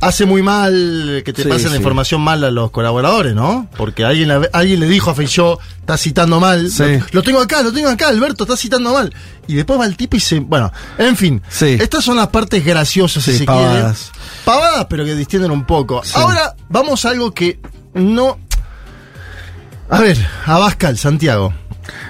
hace 0.00 0.26
muy 0.26 0.42
mal 0.42 1.22
que 1.24 1.32
te 1.32 1.42
Sí, 1.44 1.48
pasen 1.48 1.70
la 1.70 1.76
información 1.76 2.20
mal 2.20 2.42
a 2.44 2.50
los 2.50 2.70
colaboradores, 2.70 3.34
¿no? 3.34 3.68
Porque 3.76 4.04
alguien, 4.04 4.30
alguien 4.52 4.80
le 4.80 4.86
dijo 4.86 5.10
a 5.10 5.14
Feijó, 5.14 5.58
está 5.80 5.96
citando 5.96 6.40
mal. 6.40 6.70
Sí. 6.70 6.82
Lo, 6.84 7.00
lo 7.12 7.22
tengo 7.22 7.40
acá, 7.40 7.62
lo 7.62 7.72
tengo 7.72 7.88
acá, 7.88 8.08
Alberto, 8.08 8.44
está 8.44 8.56
citando 8.56 8.92
mal. 8.92 9.12
Y 9.46 9.54
después 9.54 9.78
va 9.80 9.86
el 9.86 9.96
tipo 9.96 10.16
y 10.16 10.20
se... 10.20 10.40
Bueno, 10.40 10.72
en 10.98 11.16
fin. 11.16 11.42
Sí. 11.48 11.76
Estas 11.80 12.04
son 12.04 12.16
las 12.16 12.28
partes 12.28 12.64
graciosas, 12.64 13.24
si 13.24 13.38
se 13.38 13.44
pavadas. 13.44 14.10
quiere. 14.12 14.28
Pavadas, 14.44 14.86
pero 14.88 15.04
que 15.04 15.14
distienden 15.14 15.50
un 15.50 15.64
poco. 15.66 16.02
Ahora 16.14 16.54
vamos 16.68 17.04
a 17.04 17.10
algo 17.10 17.32
que 17.32 17.58
no... 17.94 18.38
A 19.90 20.00
ver, 20.00 20.16
Abascal, 20.46 20.96
Santiago. 20.98 21.52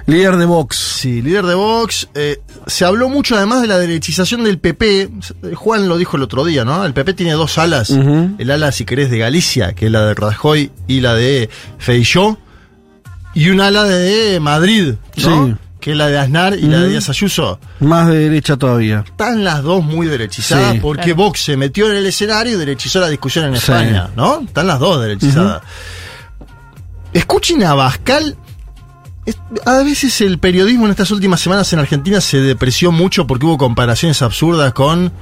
Líder 0.07 0.37
de 0.37 0.45
Vox. 0.47 0.76
Sí, 0.76 1.23
líder 1.23 1.45
de 1.47 1.55
Vox. 1.55 2.09
eh, 2.14 2.41
se 2.66 2.85
habló 2.85 3.09
mucho 3.09 3.37
además 3.37 3.61
de 3.62 3.68
la 3.68 3.78
derechización 3.78 4.44
del 4.44 4.59
PP. 4.59 5.11
Juan 5.54 5.88
lo 5.88 5.97
dijo 5.99 6.16
el 6.16 6.23
otro 6.23 6.44
día, 6.44 6.64
¿no? 6.64 6.85
El 6.85 6.94
PP 6.94 7.14
tiene 7.14 7.33
dos 7.33 7.59
alas. 7.59 7.90
El 7.90 8.50
ala, 8.50 8.73
si 8.73 8.85
querés, 8.85 9.11
de 9.11 9.18
Galicia, 9.18 9.73
que 9.75 9.87
es 9.87 9.92
la 9.92 10.04
de 10.06 10.14
Rajoy, 10.14 10.71
y 10.87 11.00
la 11.00 11.14
de 11.14 11.49
Feijó. 11.78 12.38
Y 13.35 13.50
un 13.50 13.61
ala 13.61 13.85
de 13.85 14.38
Madrid, 14.40 14.94
¿no? 15.16 15.47
Sí. 15.49 15.54
Que 15.80 15.90
es 15.90 15.97
la 15.99 16.06
de 16.06 16.18
Aznar 16.18 16.54
y 16.56 16.62
la 16.62 16.80
de 16.80 16.88
Díaz 16.88 17.11
Ayuso. 17.11 17.59
Más 17.80 18.09
de 18.09 18.16
derecha 18.21 18.56
todavía. 18.56 19.04
Están 19.06 19.44
las 19.44 19.62
dos 19.62 19.85
muy 19.85 20.06
derechizadas 20.06 20.73
Sí. 20.75 20.78
porque 20.80 21.02
Claro. 21.12 21.16
Vox 21.16 21.40
se 21.44 21.56
metió 21.59 21.90
en 21.90 21.97
el 21.99 22.06
escenario 22.06 22.54
y 22.54 22.56
derechizó 22.56 23.00
la 23.00 23.09
discusión 23.09 23.44
en 23.47 23.52
Sí. 23.52 23.59
España, 23.59 24.09
¿no? 24.16 24.40
Están 24.40 24.66
las 24.66 24.78
dos 24.78 25.02
derechizadas. 25.02 25.61
Escuchen 27.12 27.62
a 27.64 27.75
Bascal. 27.75 28.37
A 29.64 29.83
veces 29.83 30.21
el 30.21 30.38
periodismo 30.38 30.85
en 30.85 30.90
estas 30.90 31.11
últimas 31.11 31.40
semanas 31.40 31.73
en 31.73 31.78
Argentina 31.78 32.21
se 32.21 32.40
depreció 32.40 32.93
mucho 32.93 33.26
porque 33.26 33.47
hubo 33.47 33.57
comparaciones 33.57 34.21
absurdas 34.21 34.73
con 34.75 35.12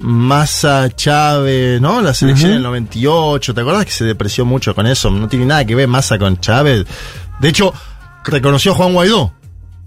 Massa, 0.00 0.90
Chávez, 0.94 1.80
¿no? 1.80 2.00
La 2.00 2.12
selección 2.12 2.50
del 2.52 2.62
98, 2.62 3.54
¿te 3.54 3.60
acuerdas 3.60 3.84
que 3.84 3.92
se 3.92 4.04
depreció 4.04 4.44
mucho 4.44 4.74
con 4.74 4.86
eso? 4.86 5.10
No 5.10 5.28
tiene 5.28 5.46
nada 5.46 5.64
que 5.64 5.76
ver 5.76 5.86
Massa 5.86 6.18
con 6.18 6.38
Chávez. 6.40 6.86
De 7.40 7.48
hecho, 7.48 7.72
reconoció 8.24 8.72
a 8.72 8.74
Juan 8.74 8.94
Guaidó. 8.94 9.32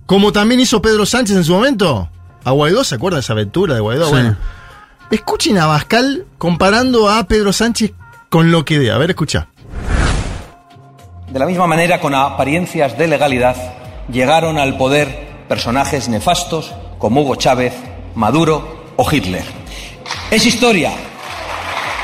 Como 0.05 0.31
también 0.31 0.61
hizo 0.61 0.81
Pedro 0.81 1.05
Sánchez 1.05 1.35
en 1.35 1.43
su 1.43 1.53
momento. 1.53 2.09
A 2.45 2.51
Guaidó, 2.51 2.83
¿se 2.83 2.95
acuerdan 2.95 3.19
esa 3.19 3.33
aventura 3.33 3.75
de 3.75 3.81
Guaidó? 3.81 4.05
Sí. 4.05 4.11
Bueno. 4.11 4.37
Escuchen 5.11 5.57
a 5.57 5.65
Bascal 5.65 6.25
comparando 6.37 7.09
a 7.09 7.27
Pedro 7.27 7.51
Sánchez 7.51 7.93
con 8.29 8.51
lo 8.51 8.65
que 8.65 8.79
de. 8.79 8.91
A 8.91 8.97
ver, 8.97 9.11
escucha. 9.11 9.47
De 11.29 11.39
la 11.39 11.47
misma 11.47 11.65
manera, 11.65 11.99
con 11.99 12.13
apariencias 12.13 12.97
de 12.97 13.07
legalidad, 13.07 13.55
llegaron 14.11 14.59
al 14.59 14.77
poder 14.77 15.25
personajes 15.47 16.07
nefastos 16.07 16.71
como 16.99 17.21
Hugo 17.21 17.35
Chávez, 17.35 17.73
Maduro 18.13 18.93
o 18.95 19.11
Hitler. 19.11 19.43
Es 20.29 20.45
historia. 20.45 20.91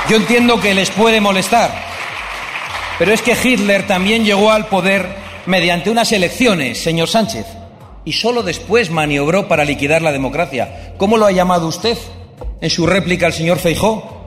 Yo 0.09 0.17
entiendo 0.17 0.59
que 0.59 0.73
les 0.73 0.89
puede 0.89 1.21
molestar, 1.21 1.71
pero 2.97 3.13
es 3.13 3.21
que 3.21 3.37
Hitler 3.41 3.85
también 3.85 4.25
llegó 4.25 4.51
al 4.51 4.65
poder 4.65 5.07
mediante 5.45 5.91
unas 5.91 6.11
elecciones, 6.11 6.81
señor 6.81 7.07
Sánchez, 7.07 7.45
y 8.03 8.13
solo 8.13 8.41
después 8.41 8.89
maniobró 8.89 9.47
para 9.47 9.65
liquidar 9.65 10.01
la 10.01 10.11
democracia. 10.11 10.93
¿Cómo 10.97 11.17
lo 11.17 11.27
ha 11.27 11.31
llamado 11.31 11.67
usted 11.67 11.97
en 12.59 12.69
su 12.71 12.87
réplica 12.87 13.27
al 13.27 13.33
señor 13.33 13.59
Feijó? 13.59 14.17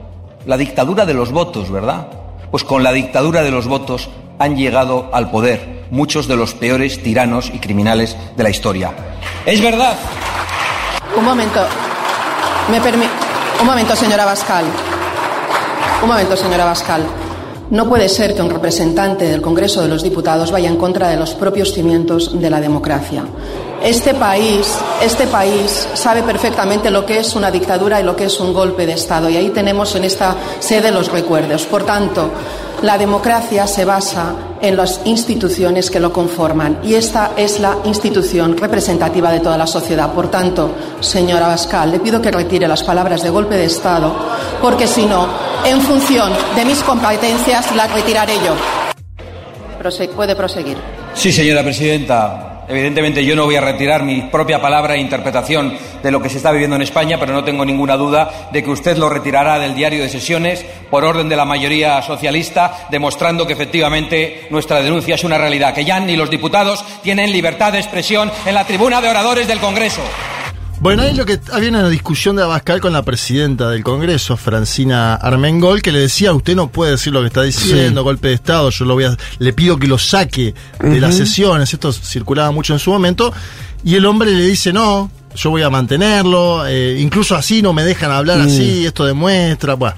La 0.45 0.55
dictadura 0.55 1.05
de 1.05 1.13
los 1.13 1.31
votos, 1.31 1.69
¿verdad? 1.69 2.07
Pues 2.49 2.63
con 2.63 2.83
la 2.83 2.93
dictadura 2.93 3.43
de 3.43 3.51
los 3.51 3.67
votos 3.67 4.09
han 4.39 4.55
llegado 4.55 5.09
al 5.13 5.29
poder 5.31 5.85
muchos 5.91 6.27
de 6.27 6.35
los 6.35 6.53
peores 6.53 7.01
tiranos 7.03 7.51
y 7.53 7.59
criminales 7.59 8.15
de 8.35 8.43
la 8.43 8.49
historia. 8.49 8.91
Es 9.45 9.61
verdad. 9.61 9.95
Un 11.15 11.23
momento. 11.23 11.61
Me 12.71 12.79
permi- 12.81 13.07
Un 13.61 13.65
momento, 13.67 13.95
señora 13.95 14.25
Bascal. 14.25 14.65
Un 16.01 16.09
momento, 16.09 16.35
señora 16.35 16.65
Bascal. 16.65 17.05
No 17.71 17.89
puede 17.89 18.09
ser 18.09 18.35
que 18.35 18.43
un 18.43 18.51
representante 18.51 19.25
del 19.25 19.41
Congreso 19.41 19.81
de 19.81 19.87
los 19.87 20.03
Diputados 20.03 20.51
vaya 20.51 20.69
en 20.69 20.77
contra 20.77 21.09
de 21.09 21.17
los 21.17 21.33
propios 21.33 21.73
cimientos 21.73 22.39
de 22.39 22.49
la 22.51 22.61
democracia. 22.61 23.23
Este 23.83 24.13
país, 24.13 24.77
este 25.01 25.25
país 25.25 25.87
sabe 25.95 26.21
perfectamente 26.21 26.91
lo 26.91 27.05
que 27.05 27.19
es 27.19 27.35
una 27.35 27.49
dictadura 27.49 27.99
y 27.99 28.03
lo 28.03 28.15
que 28.15 28.25
es 28.25 28.39
un 28.39 28.53
golpe 28.53 28.85
de 28.85 28.93
Estado. 28.93 29.29
Y 29.29 29.37
ahí 29.37 29.49
tenemos 29.49 29.95
en 29.95 30.03
esta 30.03 30.35
sede 30.59 30.91
los 30.91 31.11
recuerdos. 31.11 31.65
Por 31.65 31.83
tanto, 31.83 32.29
la 32.81 32.97
democracia 32.97 33.65
se 33.65 33.83
basa 33.83 34.33
en 34.61 34.75
las 34.75 35.01
instituciones 35.05 35.89
que 35.89 35.99
lo 35.99 36.11
conforman 36.11 36.79
y 36.83 36.95
esta 36.95 37.31
es 37.35 37.59
la 37.59 37.77
institución 37.83 38.57
representativa 38.57 39.31
de 39.31 39.39
toda 39.39 39.57
la 39.57 39.67
sociedad. 39.67 40.13
Por 40.13 40.29
tanto, 40.29 40.71
señora 40.99 41.47
Bascal, 41.47 41.91
le 41.91 41.99
pido 41.99 42.21
que 42.21 42.31
retire 42.31 42.67
las 42.67 42.83
palabras 42.83 43.23
de 43.23 43.29
golpe 43.29 43.55
de 43.55 43.65
Estado 43.65 44.13
porque 44.65 44.87
si 44.87 45.05
no, 45.05 45.29
en 45.63 45.79
función 45.79 46.33
de 46.55 46.65
mis 46.65 46.81
competencias, 46.81 47.75
las 47.75 47.93
retiraré 47.93 48.33
yo. 48.43 48.55
Puede 50.15 50.35
proseguir. 50.35 50.75
Sí, 51.13 51.31
señora 51.31 51.61
presidenta. 51.61 52.63
Evidentemente 52.67 53.23
yo 53.23 53.35
no 53.35 53.45
voy 53.45 53.57
a 53.57 53.61
retirar 53.61 54.01
mi 54.01 54.23
propia 54.23 54.59
palabra 54.59 54.95
e 54.95 54.99
interpretación 54.99 55.77
de 56.01 56.09
lo 56.09 56.19
que 56.19 56.29
se 56.29 56.37
está 56.37 56.51
viviendo 56.51 56.75
en 56.77 56.81
España, 56.81 57.19
pero 57.19 57.31
no 57.31 57.43
tengo 57.43 57.63
ninguna 57.63 57.95
duda 57.95 58.49
de 58.51 58.63
que 58.63 58.71
usted 58.71 58.97
lo 58.97 59.07
retirará 59.07 59.59
del 59.59 59.75
diario 59.75 60.01
de 60.01 60.09
sesiones 60.09 60.65
por 60.89 61.05
orden 61.05 61.29
de 61.29 61.35
la 61.35 61.45
mayoría 61.45 62.01
socialista, 62.01 62.87
demostrando 62.89 63.45
que 63.45 63.53
efectivamente 63.53 64.47
nuestra 64.49 64.81
denuncia 64.81 65.13
es 65.13 65.23
una 65.23 65.37
realidad, 65.37 65.75
que 65.75 65.85
ya 65.85 65.99
ni 65.99 66.15
los 66.15 66.31
diputados 66.31 66.83
tienen 67.03 67.31
libertad 67.31 67.71
de 67.71 67.81
expresión 67.81 68.31
en 68.47 68.55
la 68.55 68.65
tribuna 68.65 68.99
de 68.99 69.09
oradores 69.09 69.47
del 69.47 69.59
Congreso. 69.59 70.01
Bueno, 70.79 71.03
ahí 71.03 71.15
lo 71.15 71.25
que 71.25 71.39
había 71.51 71.69
una 71.69 71.89
discusión 71.89 72.35
de 72.35 72.43
Abascal 72.43 72.81
con 72.81 72.93
la 72.93 73.03
presidenta 73.03 73.69
del 73.69 73.83
Congreso, 73.83 74.37
Francina 74.37 75.15
Armengol, 75.15 75.81
que 75.81 75.91
le 75.91 75.99
decía, 75.99 76.33
usted 76.33 76.55
no 76.55 76.67
puede 76.67 76.91
decir 76.91 77.13
lo 77.13 77.21
que 77.21 77.27
está 77.27 77.41
diciendo, 77.43 78.03
golpe 78.03 78.27
de 78.27 78.33
Estado, 78.35 78.69
yo 78.69 78.85
lo 78.85 78.93
voy 78.93 79.05
a, 79.05 79.17
le 79.39 79.53
pido 79.53 79.77
que 79.77 79.87
lo 79.87 79.97
saque 79.97 80.53
de 80.79 80.99
las 80.99 81.15
sesiones, 81.15 81.73
esto 81.73 81.91
circulaba 81.91 82.51
mucho 82.51 82.73
en 82.73 82.79
su 82.79 82.91
momento, 82.91 83.33
y 83.83 83.95
el 83.95 84.05
hombre 84.05 84.31
le 84.31 84.45
dice, 84.45 84.73
no, 84.73 85.09
yo 85.33 85.49
voy 85.49 85.63
a 85.63 85.69
mantenerlo, 85.69 86.67
eh, 86.67 86.99
incluso 86.99 87.35
así 87.35 87.61
no 87.61 87.73
me 87.73 87.83
dejan 87.83 88.11
hablar 88.11 88.41
así, 88.41 88.85
esto 88.85 89.05
demuestra, 89.05 89.75
bueno. 89.75 89.95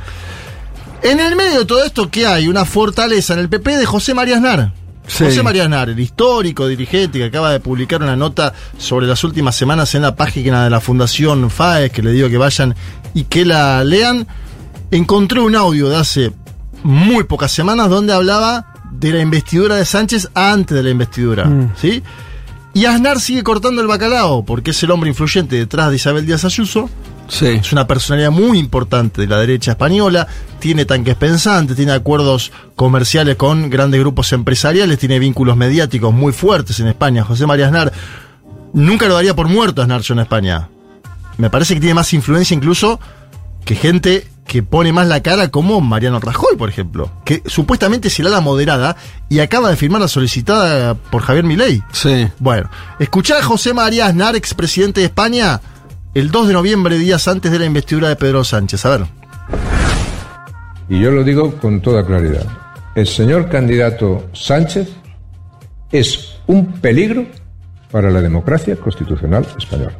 En 1.03 1.19
el 1.19 1.35
medio 1.35 1.59
de 1.59 1.65
todo 1.65 1.83
esto, 1.83 2.09
¿qué 2.09 2.25
hay? 2.25 2.47
Una 2.47 2.65
fortaleza 2.65 3.33
en 3.33 3.39
el 3.39 3.49
PP 3.49 3.77
de 3.77 3.85
José 3.85 4.13
María 4.13 4.37
Aznar. 4.37 4.71
Sí. 5.07 5.23
José 5.23 5.41
María 5.41 5.63
Aznar, 5.63 5.89
el 5.89 5.99
histórico 5.99 6.67
dirigente 6.67 7.17
que 7.19 7.25
acaba 7.25 7.51
de 7.51 7.59
publicar 7.61 8.01
una 8.03 8.15
nota 8.15 8.53
sobre 8.77 9.07
las 9.07 9.23
últimas 9.23 9.55
semanas 9.55 9.95
en 9.95 10.01
la 10.01 10.15
página 10.15 10.65
de 10.65 10.69
la 10.69 10.81
Fundación 10.81 11.49
FAES, 11.49 11.91
que 11.91 12.01
le 12.03 12.11
digo 12.11 12.29
que 12.29 12.37
vayan 12.37 12.75
y 13.13 13.23
que 13.23 13.45
la 13.45 13.83
lean, 13.85 14.27
encontré 14.91 15.39
un 15.39 15.55
audio 15.55 15.89
de 15.89 15.95
hace 15.95 16.31
muy 16.83 17.23
pocas 17.23 17.51
semanas 17.51 17.89
donde 17.89 18.13
hablaba 18.13 18.73
de 18.91 19.11
la 19.13 19.21
investidura 19.21 19.75
de 19.75 19.85
Sánchez 19.85 20.29
antes 20.33 20.75
de 20.75 20.83
la 20.83 20.89
investidura, 20.89 21.45
Mm. 21.45 21.73
¿sí? 21.79 22.03
Y 22.73 22.85
Aznar 22.85 23.19
sigue 23.19 23.43
cortando 23.43 23.81
el 23.81 23.87
bacalao, 23.87 24.43
porque 24.45 24.71
es 24.71 24.83
el 24.83 24.91
hombre 24.91 25.09
influyente 25.09 25.55
detrás 25.55 25.89
de 25.89 25.95
Isabel 25.95 26.25
Díaz 26.25 26.45
Ayuso, 26.45 26.89
Sí. 27.27 27.47
es 27.47 27.71
una 27.71 27.87
personalidad 27.87 28.31
muy 28.31 28.57
importante 28.57 29.21
de 29.21 29.27
la 29.27 29.39
derecha 29.39 29.71
española, 29.71 30.27
tiene 30.59 30.85
tanques 30.85 31.15
pensantes, 31.15 31.75
tiene 31.75 31.91
acuerdos 31.91 32.51
comerciales 32.75 33.35
con 33.35 33.69
grandes 33.69 33.99
grupos 33.99 34.31
empresariales, 34.33 34.97
tiene 34.97 35.19
vínculos 35.19 35.57
mediáticos 35.57 36.13
muy 36.13 36.31
fuertes 36.33 36.79
en 36.79 36.87
España. 36.87 37.23
José 37.23 37.45
María 37.45 37.67
Aznar, 37.67 37.91
nunca 38.73 39.07
lo 39.07 39.15
daría 39.15 39.35
por 39.35 39.47
muerto 39.47 39.81
a 39.81 39.85
Aznar 39.85 40.01
yo 40.01 40.13
en 40.13 40.21
España. 40.21 40.69
Me 41.37 41.49
parece 41.49 41.73
que 41.73 41.79
tiene 41.79 41.93
más 41.93 42.13
influencia 42.13 42.55
incluso 42.55 42.99
que 43.63 43.75
gente 43.75 44.27
que 44.47 44.63
pone 44.63 44.93
más 44.93 45.07
la 45.07 45.21
cara 45.21 45.49
como 45.49 45.81
Mariano 45.81 46.19
Rajoy, 46.19 46.55
por 46.55 46.69
ejemplo, 46.69 47.11
que 47.25 47.43
supuestamente 47.45 48.09
será 48.09 48.29
la 48.29 48.39
moderada 48.39 48.95
y 49.29 49.39
acaba 49.39 49.69
de 49.69 49.75
firmar 49.75 50.01
la 50.01 50.07
solicitada 50.07 50.95
por 50.95 51.21
Javier 51.21 51.43
Milei. 51.43 51.83
Sí. 51.91 52.27
Bueno, 52.39 52.69
escuchá 52.97 53.39
a 53.39 53.43
José 53.43 53.73
María 53.73 54.05
Aznar, 54.07 54.35
expresidente 54.35 55.01
de 55.01 55.07
España, 55.07 55.59
el 56.19 56.31
2 56.31 56.47
de 56.47 56.53
noviembre, 56.53 56.97
días 56.97 57.27
antes 57.27 57.51
de 57.51 57.59
la 57.59 57.65
investidura 57.65 58.09
de 58.09 58.15
Pedro 58.15 58.43
Sánchez. 58.43 58.83
A 58.87 58.89
ver. 58.89 59.01
Y 60.89 60.99
yo 60.99 61.11
lo 61.11 61.23
digo 61.23 61.53
con 61.59 61.79
toda 61.79 62.03
claridad. 62.03 62.43
El 62.95 63.05
señor 63.05 63.49
candidato 63.49 64.27
Sánchez 64.33 64.89
es 65.91 66.39
un 66.47 66.73
peligro 66.81 67.27
para 67.91 68.09
la 68.09 68.19
democracia 68.19 68.75
constitucional 68.77 69.45
española. 69.59 69.95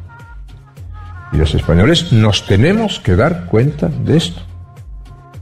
Y 1.32 1.36
los 1.36 1.54
españoles 1.54 2.12
nos 2.12 2.44
tenemos 2.46 2.98
que 2.98 3.14
dar 3.14 3.46
cuenta 3.46 3.86
de 3.86 4.16
esto. 4.16 4.42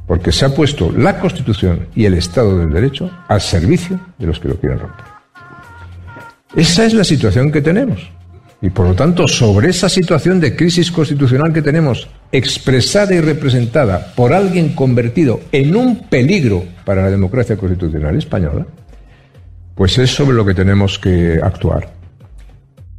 Porque 0.06 0.30
se 0.30 0.44
ha 0.44 0.54
puesto 0.54 0.92
la 0.92 1.18
Constitución 1.18 1.88
y 1.94 2.04
el 2.04 2.12
Estado 2.12 2.58
del 2.58 2.70
Derecho 2.70 3.10
al 3.28 3.40
servicio 3.40 3.98
de 4.18 4.26
los 4.26 4.38
que 4.38 4.48
lo 4.48 4.56
quieren 4.56 4.80
romper. 4.80 5.06
Esa 6.54 6.84
es 6.84 6.92
la 6.92 7.04
situación 7.04 7.50
que 7.50 7.62
tenemos. 7.62 8.10
Y 8.62 8.70
por 8.70 8.86
lo 8.86 8.94
tanto, 8.94 9.28
sobre 9.28 9.68
esa 9.68 9.88
situación 9.88 10.40
de 10.40 10.56
crisis 10.56 10.90
constitucional 10.90 11.52
que 11.52 11.62
tenemos, 11.62 12.08
expresada 12.32 13.14
y 13.14 13.20
representada 13.20 14.14
por 14.14 14.32
alguien 14.32 14.74
convertido 14.74 15.40
en 15.52 15.76
un 15.76 16.08
peligro 16.08 16.64
para 16.84 17.02
la 17.02 17.10
democracia 17.10 17.56
constitucional 17.56 18.16
española, 18.16 18.66
pues 19.74 19.98
es 19.98 20.10
sobre 20.10 20.36
lo 20.36 20.46
que 20.46 20.54
tenemos 20.54 20.98
que 20.98 21.38
actuar. 21.42 21.92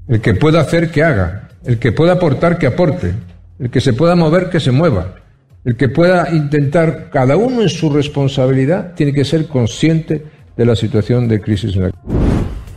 El 0.08 0.22
que 0.22 0.36
pueda 0.36 0.62
hacer, 0.62 0.92
que 0.92 1.04
haga. 1.04 1.50
El 1.66 1.80
que 1.80 1.92
pueda 1.92 2.14
aportar, 2.14 2.60
que 2.60 2.68
aporte. 2.68 3.14
El 3.60 3.72
que 3.72 3.82
se 3.82 3.94
pueda 3.94 4.16
mover, 4.16 4.50
que 4.50 4.60
se 4.60 4.72
mueva. 4.72 5.16
El 5.66 5.76
que 5.76 5.90
pueda 5.90 6.30
intentar, 6.32 7.10
cada 7.12 7.36
uno 7.36 7.64
en 7.64 7.70
su 7.70 7.90
responsabilidad, 7.90 8.94
tiene 8.94 9.12
que 9.12 9.26
ser 9.26 9.48
consciente 9.48 10.24
de 10.56 10.66
la 10.66 10.76
situación 10.76 11.28
de 11.28 11.42
crisis 11.42 11.76
en 11.76 11.82
la 11.82 11.92
que 11.92 12.26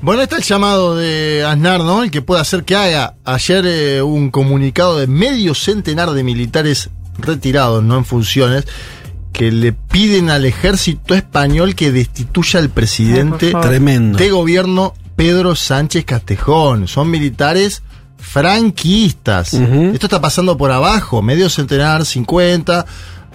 Bueno, 0.02 0.22
está 0.22 0.36
el 0.36 0.42
llamado 0.42 0.96
de 0.96 1.44
Aznar, 1.46 1.80
¿no? 1.80 2.02
El 2.02 2.10
que 2.10 2.22
puede 2.22 2.40
hacer 2.40 2.64
que 2.64 2.74
haga. 2.74 3.16
Ayer 3.24 3.66
eh, 3.66 4.02
un 4.02 4.30
comunicado 4.30 4.98
de 4.98 5.06
medio 5.06 5.54
centenar 5.54 6.10
de 6.12 6.24
militares 6.24 6.88
retirados, 7.18 7.84
no 7.84 7.98
en 7.98 8.06
funciones, 8.06 8.66
que 9.32 9.52
le 9.52 9.72
piden 9.72 10.30
al 10.30 10.46
ejército 10.46 11.14
español 11.14 11.74
que 11.74 11.92
destituya 11.92 12.60
al 12.60 12.70
presidente 12.70 13.52
Ay. 13.54 13.60
Tremendo. 13.60 14.18
de 14.18 14.30
gobierno 14.30 14.94
Pedro 15.16 15.54
Sánchez 15.54 16.06
Castejón. 16.06 16.88
Son 16.88 17.10
militares 17.10 17.82
franquistas. 18.16 19.52
Esto 19.52 20.06
está 20.06 20.20
pasando 20.20 20.56
por 20.56 20.70
abajo, 20.72 21.20
medio 21.20 21.50
centenar, 21.50 22.06
50. 22.06 22.86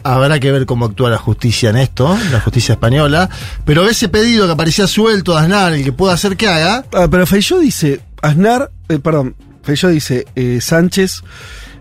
Habrá 0.07 0.39
que 0.39 0.51
ver 0.51 0.67
cómo 0.67 0.85
actúa 0.85 1.09
la 1.09 1.17
justicia 1.17 1.71
en 1.71 1.77
esto, 1.77 2.15
la 2.31 2.39
justicia 2.39 2.73
española. 2.73 3.27
Pero 3.65 3.87
ese 3.89 4.07
pedido 4.07 4.45
que 4.45 4.51
aparecía 4.53 4.85
suelto 4.85 5.33
de 5.33 5.39
Aznar, 5.39 5.73
el 5.73 5.83
que 5.83 5.91
pueda 5.93 6.13
hacer 6.13 6.37
que 6.37 6.47
haga, 6.47 6.85
Ah, 6.93 7.07
pero 7.09 7.25
Feijó 7.25 7.57
dice, 7.59 8.01
Aznar, 8.21 8.69
eh, 8.87 8.99
perdón, 8.99 9.35
Feijó 9.63 9.87
dice, 9.87 10.27
eh, 10.35 10.59
Sánchez 10.61 11.23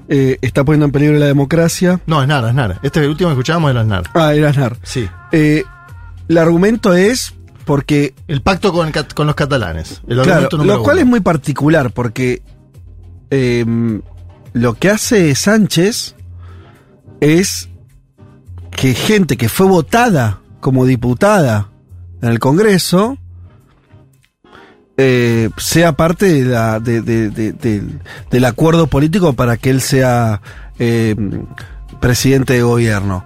eh, 0.09 0.39
está 0.41 0.65
poniendo 0.65 0.87
en 0.87 0.93
peligro 0.93 1.19
la 1.19 1.27
democracia. 1.27 2.01
no, 2.07 2.19
Aznar, 2.19 2.47
Aznar. 2.47 2.81
Este 2.83 3.07
último 3.07 3.29
que 3.29 3.35
escuchábamos 3.35 3.71
era 3.73 3.83
Aznar. 3.83 4.05
Ah, 4.15 4.33
era 4.35 4.49
Aznar. 4.49 4.79
Sí. 4.83 5.07
El 5.31 6.39
argumento 6.39 6.95
es 6.95 7.35
porque, 7.67 8.15
El 8.27 8.41
pacto 8.41 8.73
con, 8.73 8.91
con 9.15 9.27
los 9.27 9.37
catalanes. 9.37 10.01
El 10.09 10.23
claro, 10.23 10.49
lo 10.65 10.83
cual 10.83 10.97
uno. 10.97 11.01
es 11.03 11.07
muy 11.07 11.21
particular 11.21 11.91
porque 11.93 12.41
eh, 13.31 13.67
lo 14.55 14.75
que 14.75 14.89
hace 14.89 15.35
Sánchez 15.35 16.15
es 17.21 17.69
que 18.85 18.92
gente 18.92 19.38
que 19.38 19.49
fue 19.49 19.66
votada 19.66 20.40
como 20.61 20.85
diputada 20.85 21.70
en 22.20 22.29
el 22.29 22.38
Congreso 22.38 23.16
eh, 24.99 25.49
sea 25.57 25.92
parte 25.92 26.27
de 26.27 26.44
la- 26.44 26.81
de- 26.81 27.01
de- 27.01 27.31
de- 27.31 27.83
del- 28.31 28.44
acuerdo 28.44 28.87
político 28.87 29.33
para 29.33 29.57
que 29.57 29.70
él 29.70 29.81
sea 29.81 30.42
eh, 30.79 31.16
presidente 31.99 32.53
de 32.53 32.62
gobierno. 32.62 33.25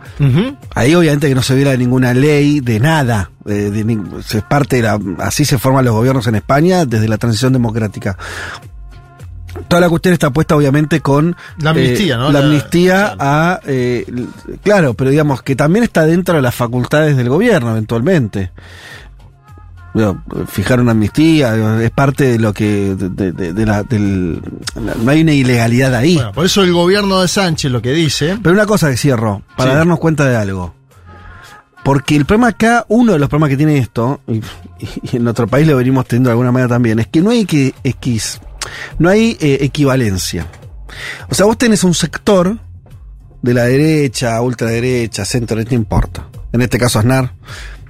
Ahí 0.77 0.95
obviamente 0.95 1.29
que 1.29 1.35
no 1.35 1.43
se 1.43 1.57
viera 1.57 1.77
ninguna 1.77 2.15
ley 2.15 2.61
de 2.61 2.79
nada. 2.79 3.33
de 3.71 3.99
se 4.25 4.43
parte 4.43 4.77
de 4.77 4.83
la- 4.83 5.01
así 5.19 5.45
se 5.45 5.59
forman 5.59 5.85
los 5.85 5.95
gobiernos 5.95 6.27
en 6.29 6.37
España 6.37 6.85
desde 6.85 7.09
la 7.09 7.19
transición 7.19 7.53
democrática. 7.53 8.17
Toda 9.67 9.81
la 9.81 9.89
cuestión 9.89 10.13
está 10.13 10.31
puesta 10.31 10.55
obviamente 10.57 11.01
con 11.01 11.35
La 11.59 11.71
amnistía, 11.71 12.15
eh, 12.15 12.19
¿no? 12.19 12.31
La 12.33 12.39
amnistía 12.41 13.17
a 13.19 13.61
eh, 13.67 14.07
claro, 14.63 14.95
pero 14.95 15.11
digamos 15.11 15.43
que 15.43 15.57
también 15.57 15.83
está 15.85 16.07
dentro 16.07 16.37
de 16.37 16.43
las 16.43 16.55
facultades 16.55 17.17
del 17.17 17.29
gobierno 17.29 17.71
eventualmente. 17.73 18.53
Fijar 20.47 20.81
una 20.81 20.93
amnistía 20.93 21.83
es 21.83 21.91
parte 21.91 22.25
de 22.33 22.39
lo 22.39 22.53
que 22.53 22.95
de, 22.95 23.09
de- 23.09 23.33
de- 23.33 23.53
de 23.53 23.67
la, 23.67 23.83
del, 23.83 24.41
no 25.03 25.11
hay 25.11 25.23
una 25.23 25.33
ilegalidad 25.33 25.93
ahí. 25.95 26.15
Bueno, 26.15 26.33
por 26.33 26.45
eso 26.47 26.63
el 26.63 26.73
gobierno 26.73 27.21
de 27.21 27.27
Sánchez 27.27 27.73
lo 27.73 27.83
que 27.83 27.93
dice. 27.93 28.39
Pero 28.41 28.55
una 28.55 28.67
cosa 28.67 28.91
que 28.91 28.97
cierro, 28.97 29.43
para 29.57 29.73
Sí. 29.73 29.77
darnos 29.79 29.99
cuenta 29.99 30.25
de 30.27 30.37
algo. 30.37 30.75
Porque 31.83 32.15
el 32.17 32.27
problema 32.27 32.49
acá, 32.49 32.85
uno 32.89 33.13
de 33.15 33.19
los 33.19 33.29
problemas 33.29 33.51
que 33.51 33.57
tiene 33.57 33.79
esto, 33.79 34.21
y, 34.29 34.41
y 35.11 35.17
en 35.17 35.25
nuestro 35.25 35.49
país 35.49 35.67
lo 35.67 35.77
venimos 35.77 36.07
teniendo 36.07 36.29
de 36.29 36.33
alguna 36.33 36.53
manera 36.53 36.69
también, 36.69 36.99
es 37.01 37.09
que 37.09 37.21
no 37.21 37.31
hay 37.31 37.45
que 37.45 37.75
X, 37.83 38.41
no 38.99 39.09
hay 39.09 39.37
eh, 39.41 39.59
equivalencia. 39.63 40.47
O 41.29 41.35
sea, 41.35 41.47
vos 41.47 41.59
tenés 41.59 41.85
un 41.85 41.95
sector 41.95 42.59
de 43.43 43.55
la 43.55 43.65
derecha, 43.65 44.41
ultraderecha, 44.41 45.25
centro, 45.25 45.57
no 45.63 45.65
importa. 45.75 46.29
En 46.53 46.63
este 46.63 46.79
caso 46.79 46.99
Aznar, 46.99 47.35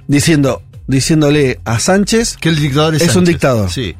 diciendo, 0.07 0.61
diciéndole 0.87 1.59
a 1.65 1.79
Sánchez 1.79 2.37
Que 2.39 2.49
el 2.49 2.57
dictador 2.59 2.95
es, 2.95 3.01
Es 3.01 3.15
un 3.15 3.25
dictador. 3.25 3.71
Sí. 3.71 3.95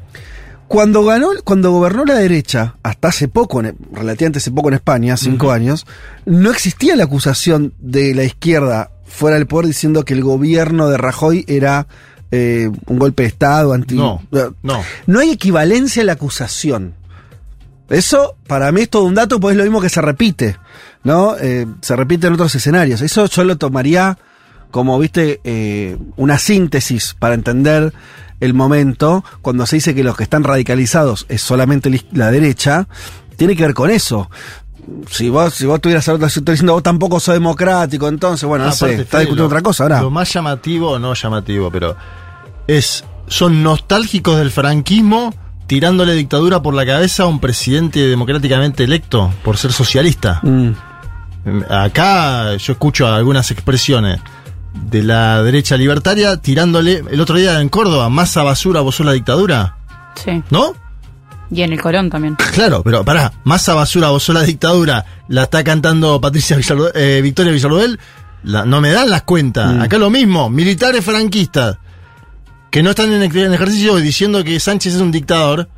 cuando 0.68 1.02
ganó, 1.04 1.28
cuando 1.44 1.72
gobernó 1.72 2.04
la 2.04 2.14
derecha, 2.14 2.76
hasta 2.82 3.08
hace 3.08 3.26
poco, 3.28 3.60
en- 3.60 3.76
relativamente 3.92 4.38
hace 4.38 4.50
poco 4.52 4.68
en 4.68 4.74
España, 4.74 5.16
cinco 5.16 5.50
años, 5.50 5.86
no 6.26 6.50
existía 6.50 6.94
la 6.94 7.04
acusación 7.04 7.74
de 7.80 8.14
la 8.14 8.22
izquierda 8.24 8.90
fuera 9.06 9.36
del 9.36 9.46
poder 9.48 9.66
diciendo 9.66 10.04
que 10.04 10.14
el 10.14 10.22
gobierno 10.22 10.88
de 10.88 10.96
Rajoy 10.98 11.44
era 11.48 11.88
eh, 12.30 12.70
un 12.86 12.98
golpe 12.98 13.24
de 13.24 13.28
Estado, 13.28 13.72
anti. 13.72 13.94
No, 13.96 14.22
no. 14.62 14.82
No 15.06 15.18
hay 15.20 15.30
equivalencia 15.30 16.02
a 16.02 16.06
la 16.06 16.12
acusación. 16.12 16.94
Eso, 17.88 18.36
para 18.46 18.70
mí, 18.70 18.82
es 18.82 18.90
todo 18.90 19.04
un 19.04 19.14
dato, 19.14 19.40
pues 19.40 19.54
es 19.54 19.58
lo 19.58 19.64
mismo 19.64 19.80
que 19.80 19.88
se 19.88 20.00
repite, 20.00 20.56
¿no? 21.02 21.36
Eh, 21.36 21.66
se 21.80 21.96
repite 21.96 22.28
en 22.28 22.34
otros 22.34 22.54
escenarios. 22.54 23.00
Eso 23.00 23.26
yo 23.26 23.42
lo 23.42 23.58
tomaría 23.58 24.16
como, 24.70 24.98
viste, 24.98 25.40
eh, 25.42 25.98
una 26.16 26.38
síntesis 26.38 27.16
para 27.18 27.34
entender 27.34 27.92
el 28.38 28.54
momento, 28.54 29.24
cuando 29.42 29.66
se 29.66 29.76
dice 29.76 29.94
que 29.94 30.04
los 30.04 30.16
que 30.16 30.22
están 30.22 30.44
radicalizados 30.44 31.26
es 31.28 31.42
solamente 31.42 31.90
la 32.12 32.30
derecha, 32.30 32.86
tiene 33.36 33.56
que 33.56 33.64
ver 33.64 33.74
con 33.74 33.90
eso. 33.90 34.30
Si 35.08 35.28
vos, 35.28 35.54
si 35.54 35.66
vos 35.66 35.80
tuvieras 35.80 36.08
otra 36.08 36.28
situación 36.28 36.54
diciendo 36.56 36.72
vos 36.74 36.82
tampoco 36.82 37.20
sos 37.20 37.34
democrático, 37.34 38.08
entonces, 38.08 38.46
bueno, 38.48 38.64
no 38.66 38.72
sé, 38.72 38.84
Aparte, 38.86 39.02
está 39.02 39.18
discutiendo 39.20 39.42
lo- 39.44 39.46
otra 39.48 39.62
cosa 39.62 39.84
ahora. 39.84 40.00
Lo 40.02 40.10
más 40.10 40.32
llamativo, 40.32 40.98
no 40.98 41.14
llamativo, 41.14 41.70
pero 41.70 41.96
es 42.66 43.04
son 43.28 43.62
nostálgicos 43.62 44.36
del 44.38 44.50
franquismo 44.50 45.32
tirándole 45.68 46.14
dictadura 46.14 46.60
por 46.62 46.74
la 46.74 46.84
cabeza 46.84 47.22
a 47.22 47.26
un 47.26 47.38
presidente 47.38 48.00
democráticamente 48.08 48.82
electo 48.84 49.32
por 49.44 49.56
ser 49.56 49.72
socialista. 49.72 50.40
Mm. 50.42 50.70
Acá 51.70 52.56
yo 52.56 52.72
escucho 52.72 53.06
algunas 53.06 53.50
expresiones 53.50 54.20
de 54.74 55.02
la 55.02 55.42
derecha 55.42 55.76
libertaria 55.76 56.36
tirándole, 56.38 57.02
el 57.10 57.20
otro 57.20 57.36
día 57.36 57.60
en 57.60 57.68
Córdoba, 57.68 58.08
masa 58.08 58.42
basura, 58.42 58.80
vos 58.80 58.94
sos 58.96 59.06
la 59.06 59.12
dictadura, 59.12 59.76
Sí. 60.16 60.42
¿no? 60.50 60.74
Y 61.50 61.62
en 61.62 61.72
el 61.72 61.80
Colón 61.80 62.10
también. 62.10 62.36
Claro, 62.54 62.82
pero 62.82 63.04
pará, 63.04 63.32
masa 63.44 63.74
basura, 63.74 64.10
vos 64.10 64.28
la 64.28 64.42
dictadura, 64.42 65.04
la 65.28 65.44
está 65.44 65.64
cantando 65.64 66.20
Patricia 66.20 66.56
eh, 66.94 67.20
Victoria 67.22 67.52
Villarruel, 67.52 67.98
la- 68.44 68.64
no 68.64 68.80
me 68.80 68.90
dan 68.90 69.10
las 69.10 69.22
cuentas. 69.22 69.74
Mm. 69.74 69.80
Acá 69.82 69.98
lo 69.98 70.10
mismo, 70.10 70.48
militares 70.50 71.04
franquistas, 71.04 71.78
que 72.70 72.82
no 72.82 72.90
están 72.90 73.12
en, 73.12 73.22
en 73.22 73.52
ejercicio 73.54 73.96
diciendo 73.96 74.44
que 74.44 74.60
Sánchez 74.60 74.94
es 74.94 75.00
un 75.00 75.10
dictador. 75.12 75.68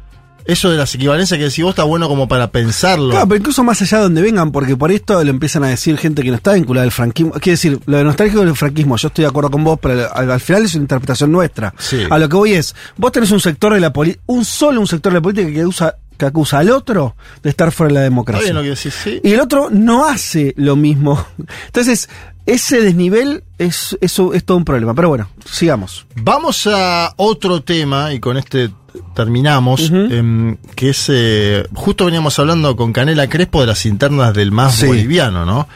Eso 0.44 0.70
de 0.70 0.76
las 0.76 0.94
equivalencias 0.94 1.38
que 1.38 1.44
decís 1.44 1.62
vos 1.64 1.70
está 1.70 1.85
bueno 1.85 2.09
como 2.09 2.28
para 2.28 2.50
pensarlo. 2.50 3.11
Claro, 3.11 3.28
pero 3.28 3.38
incluso 3.38 3.62
más 3.64 3.81
allá 3.83 3.98
de 3.98 4.02
donde 4.05 4.22
vengan, 4.22 4.52
porque 4.52 4.76
por 4.76 4.90
esto 4.90 5.22
lo 5.22 5.31
empiezan 5.31 5.64
a 5.64 5.68
decir 5.68 5.96
gente 5.98 6.22
que 6.22 6.31
no 6.31 6.37
está 6.37 6.52
vinculada 6.55 6.85
al 6.85 6.92
franquismo. 6.92 7.33
Quiere 7.33 7.52
decir, 7.52 7.78
lo 7.87 7.96
de 7.98 8.05
nostálgico 8.05 8.44
del 8.44 8.57
franquismo, 8.57 8.96
yo 8.96 9.09
estoy 9.09 9.22
de 9.24 9.28
acuerdo 9.28 9.50
con 9.50 9.64
vos, 9.64 9.78
pero 9.81 10.12
al, 10.14 10.31
al 10.31 10.40
final 10.40 10.64
es 10.64 10.74
una 10.74 10.83
interpretación 10.83 11.31
nuestra. 11.33 11.74
Sí. 11.78 11.98
A 12.11 12.18
lo 12.18 12.28
que 12.28 12.37
voy 12.37 12.52
es, 12.55 12.74
vos 12.96 13.12
tenés 13.12 13.31
un 13.31 13.40
sector 13.40 13.74
de 13.74 13.81
la 13.81 13.92
política, 13.92 14.22
un 14.26 14.44
solo 14.44 14.81
un 14.81 14.87
sector 14.87 15.12
de 15.12 15.18
la 15.18 15.22
política 15.22 15.50
que 15.52 15.64
usa 15.66 15.96
que 16.18 16.26
acusa 16.26 16.59
al 16.59 16.70
otro 16.70 17.16
de 17.42 17.50
estar 17.50 17.72
fuera 17.72 17.88
de 17.88 17.94
la 17.94 18.00
Está 18.00 18.11
democracia. 18.11 18.44
bien 18.44 18.55
lo 18.57 18.62
que 18.62 18.68
decís, 18.68 18.94
sí. 18.94 19.20
Y 19.24 19.33
el 19.33 19.40
otro 19.40 19.68
no 19.70 20.07
hace 20.07 20.52
lo 20.57 20.76
mismo. 20.76 21.24
Entonces, 21.66 22.09
ese 22.46 22.81
desnivel 22.81 23.42
es, 23.59 23.96
eso 24.00 24.33
es 24.35 24.44
todo 24.44 24.57
un 24.59 24.64
problema. 24.64 24.94
Pero 24.94 25.09
bueno, 25.09 25.28
sigamos. 25.50 26.07
Vamos 26.16 26.68
a 26.70 27.12
otro 27.16 27.62
tema 27.62 28.12
y 28.12 28.20
con 28.20 28.37
este 28.37 28.70
terminamos, 29.14 29.90
em, 29.90 30.57
que 30.74 30.90
es, 30.90 31.07
eh, 31.09 31.66
justo 31.74 32.05
veníamos 32.07 32.38
hablando 32.38 32.74
con 32.76 32.92
Canela 32.92 33.28
Crespo 33.28 33.61
de 33.61 33.68
las 33.68 33.87
internas 33.87 34.35
del 34.35 34.52
MAS 34.52 34.74
Sí. 34.76 34.87
boliviano, 34.87 35.44
¿no? 35.46 35.66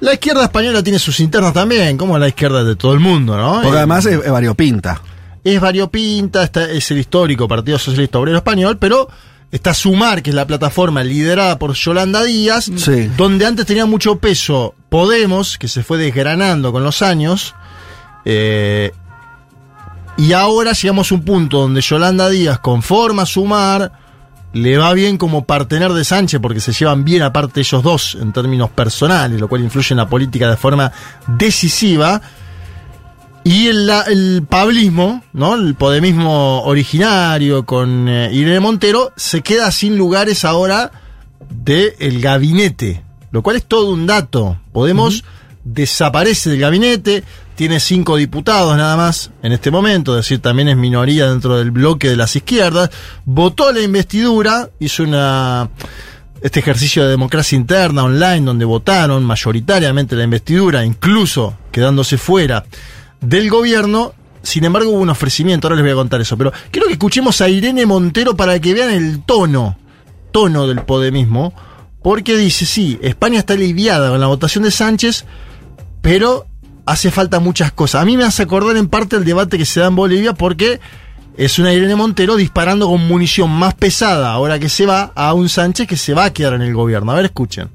La 0.00 0.14
izquierda 0.14 0.44
española 0.44 0.82
tiene 0.82 0.98
sus 0.98 1.20
internas 1.20 1.52
también, 1.52 1.96
como 1.96 2.18
la 2.18 2.28
izquierda 2.28 2.64
de 2.64 2.74
todo 2.76 2.92
el 2.92 3.00
mundo, 3.00 3.36
¿no? 3.36 3.60
Porque 3.62 3.76
Eh, 3.76 3.78
además 3.78 4.04
es, 4.06 4.24
es 4.24 4.30
variopinta. 4.30 5.00
es 5.44 5.60
variopinta, 5.60 6.42
está, 6.42 6.70
es 6.70 6.90
el 6.90 6.98
histórico 6.98 7.46
Partido 7.48 7.78
Socialista 7.78 8.18
Obrero 8.18 8.38
Español, 8.38 8.78
pero 8.78 9.08
está 9.50 9.74
Sumar, 9.74 10.22
que 10.22 10.30
es 10.30 10.36
la 10.36 10.46
plataforma 10.46 11.04
liderada 11.04 11.58
por 11.58 11.74
Yolanda 11.74 12.22
Díaz, 12.24 12.70
Sí. 12.76 13.10
donde 13.16 13.46
antes 13.46 13.66
tenía 13.66 13.86
mucho 13.86 14.16
peso 14.18 14.74
Podemos, 14.88 15.56
que 15.58 15.68
se 15.68 15.82
fue 15.82 15.98
desgranando 15.98 16.70
con 16.72 16.82
los 16.84 17.00
años, 17.02 17.54
eh, 18.24 18.92
y 20.16 20.32
ahora 20.32 20.72
llegamos 20.72 21.10
a 21.10 21.14
un 21.14 21.22
punto 21.22 21.60
donde 21.60 21.80
Yolanda 21.80 22.28
Díaz 22.28 22.58
conforma 22.58 23.26
Sumar, 23.26 23.92
le 24.52 24.76
va 24.76 24.92
bien 24.92 25.16
como 25.16 25.44
partener 25.44 25.92
de 25.92 26.04
Sánchez, 26.04 26.40
porque 26.40 26.60
se 26.60 26.72
llevan 26.72 27.04
bien 27.04 27.22
aparte 27.22 27.60
ellos 27.60 27.82
dos 27.82 28.18
en 28.20 28.32
términos 28.32 28.70
personales, 28.70 29.40
lo 29.40 29.48
cual 29.48 29.62
influye 29.62 29.94
en 29.94 29.96
la 29.96 30.08
política 30.08 30.50
de 30.50 30.56
forma 30.56 30.92
decisiva. 31.26 32.20
Y 33.44 33.66
el, 33.66 33.90
el 34.06 34.46
pablismo, 34.48 35.24
¿no? 35.32 35.54
El 35.56 35.74
podemismo 35.74 36.62
originario 36.62 37.66
con 37.66 38.08
eh, 38.08 38.30
Irene 38.32 38.60
Montero 38.60 39.12
se 39.16 39.40
queda 39.42 39.72
sin 39.72 39.96
lugares 39.96 40.44
ahora 40.44 40.92
del 41.50 42.20
gabinete, 42.20 43.02
lo 43.32 43.42
cual 43.42 43.56
es 43.56 43.64
todo 43.64 43.90
un 43.90 44.06
dato. 44.06 44.58
Podemos 44.72 45.24
desaparece 45.64 46.50
del 46.50 46.60
gabinete, 46.60 47.24
tiene 47.54 47.80
cinco 47.80 48.16
diputados 48.16 48.76
nada 48.76 48.96
más 48.96 49.30
en 49.42 49.52
este 49.52 49.70
momento, 49.70 50.18
es 50.18 50.24
decir, 50.24 50.40
también 50.40 50.68
es 50.68 50.76
minoría 50.76 51.28
dentro 51.28 51.58
del 51.58 51.70
bloque 51.70 52.08
de 52.08 52.16
las 52.16 52.34
izquierdas, 52.34 52.90
votó 53.24 53.72
la 53.72 53.80
investidura, 53.80 54.70
hizo 54.80 55.02
una 55.04 55.70
este 56.42 56.58
ejercicio 56.58 57.04
de 57.04 57.10
democracia 57.10 57.56
interna 57.56 58.02
online 58.02 58.40
donde 58.40 58.64
votaron 58.64 59.22
mayoritariamente 59.24 60.16
la 60.16 60.24
investidura, 60.24 60.84
incluso 60.84 61.56
quedándose 61.70 62.18
fuera 62.18 62.64
del 63.20 63.48
gobierno. 63.48 64.12
Sin 64.42 64.64
embargo, 64.64 64.90
hubo 64.90 64.98
un 64.98 65.10
ofrecimiento, 65.10 65.68
ahora 65.68 65.76
les 65.76 65.84
voy 65.84 65.92
a 65.92 65.96
contar 65.96 66.20
eso, 66.20 66.36
pero 66.36 66.52
quiero 66.72 66.88
que 66.88 66.94
escuchemos 66.94 67.40
a 67.40 67.48
Irene 67.48 67.86
Montero 67.86 68.36
para 68.36 68.58
que 68.58 68.74
vean 68.74 68.90
el 68.90 69.22
tono, 69.22 69.78
tono 70.32 70.66
del 70.66 70.82
podemismo, 70.82 71.54
porque 72.02 72.36
dice, 72.36 72.66
sí, 72.66 72.98
España 73.02 73.38
está 73.38 73.54
aliviada 73.54 74.10
con 74.10 74.20
la 74.20 74.26
votación 74.26 74.64
de 74.64 74.72
Sánchez, 74.72 75.24
pero 76.02 76.46
hace 76.84 77.10
falta 77.10 77.40
muchas 77.40 77.72
cosas. 77.72 78.02
A 78.02 78.04
mí 78.04 78.16
me 78.16 78.24
hace 78.24 78.42
acordar 78.42 78.76
en 78.76 78.88
parte 78.88 79.16
el 79.16 79.24
debate 79.24 79.56
que 79.56 79.64
se 79.64 79.80
da 79.80 79.86
en 79.86 79.96
Bolivia 79.96 80.34
porque 80.34 80.80
es 81.36 81.58
una 81.58 81.72
Irene 81.72 81.94
Montero 81.94 82.36
disparando 82.36 82.88
con 82.88 83.06
munición 83.06 83.50
más 83.50 83.74
pesada 83.74 84.32
ahora 84.32 84.58
que 84.58 84.68
se 84.68 84.84
va 84.84 85.12
a 85.14 85.32
un 85.32 85.48
Sánchez 85.48 85.88
que 85.88 85.96
se 85.96 86.12
va 86.12 86.26
a 86.26 86.32
quedar 86.32 86.54
en 86.54 86.62
el 86.62 86.74
gobierno. 86.74 87.12
A 87.12 87.14
ver, 87.14 87.26
escuchen. 87.26 87.70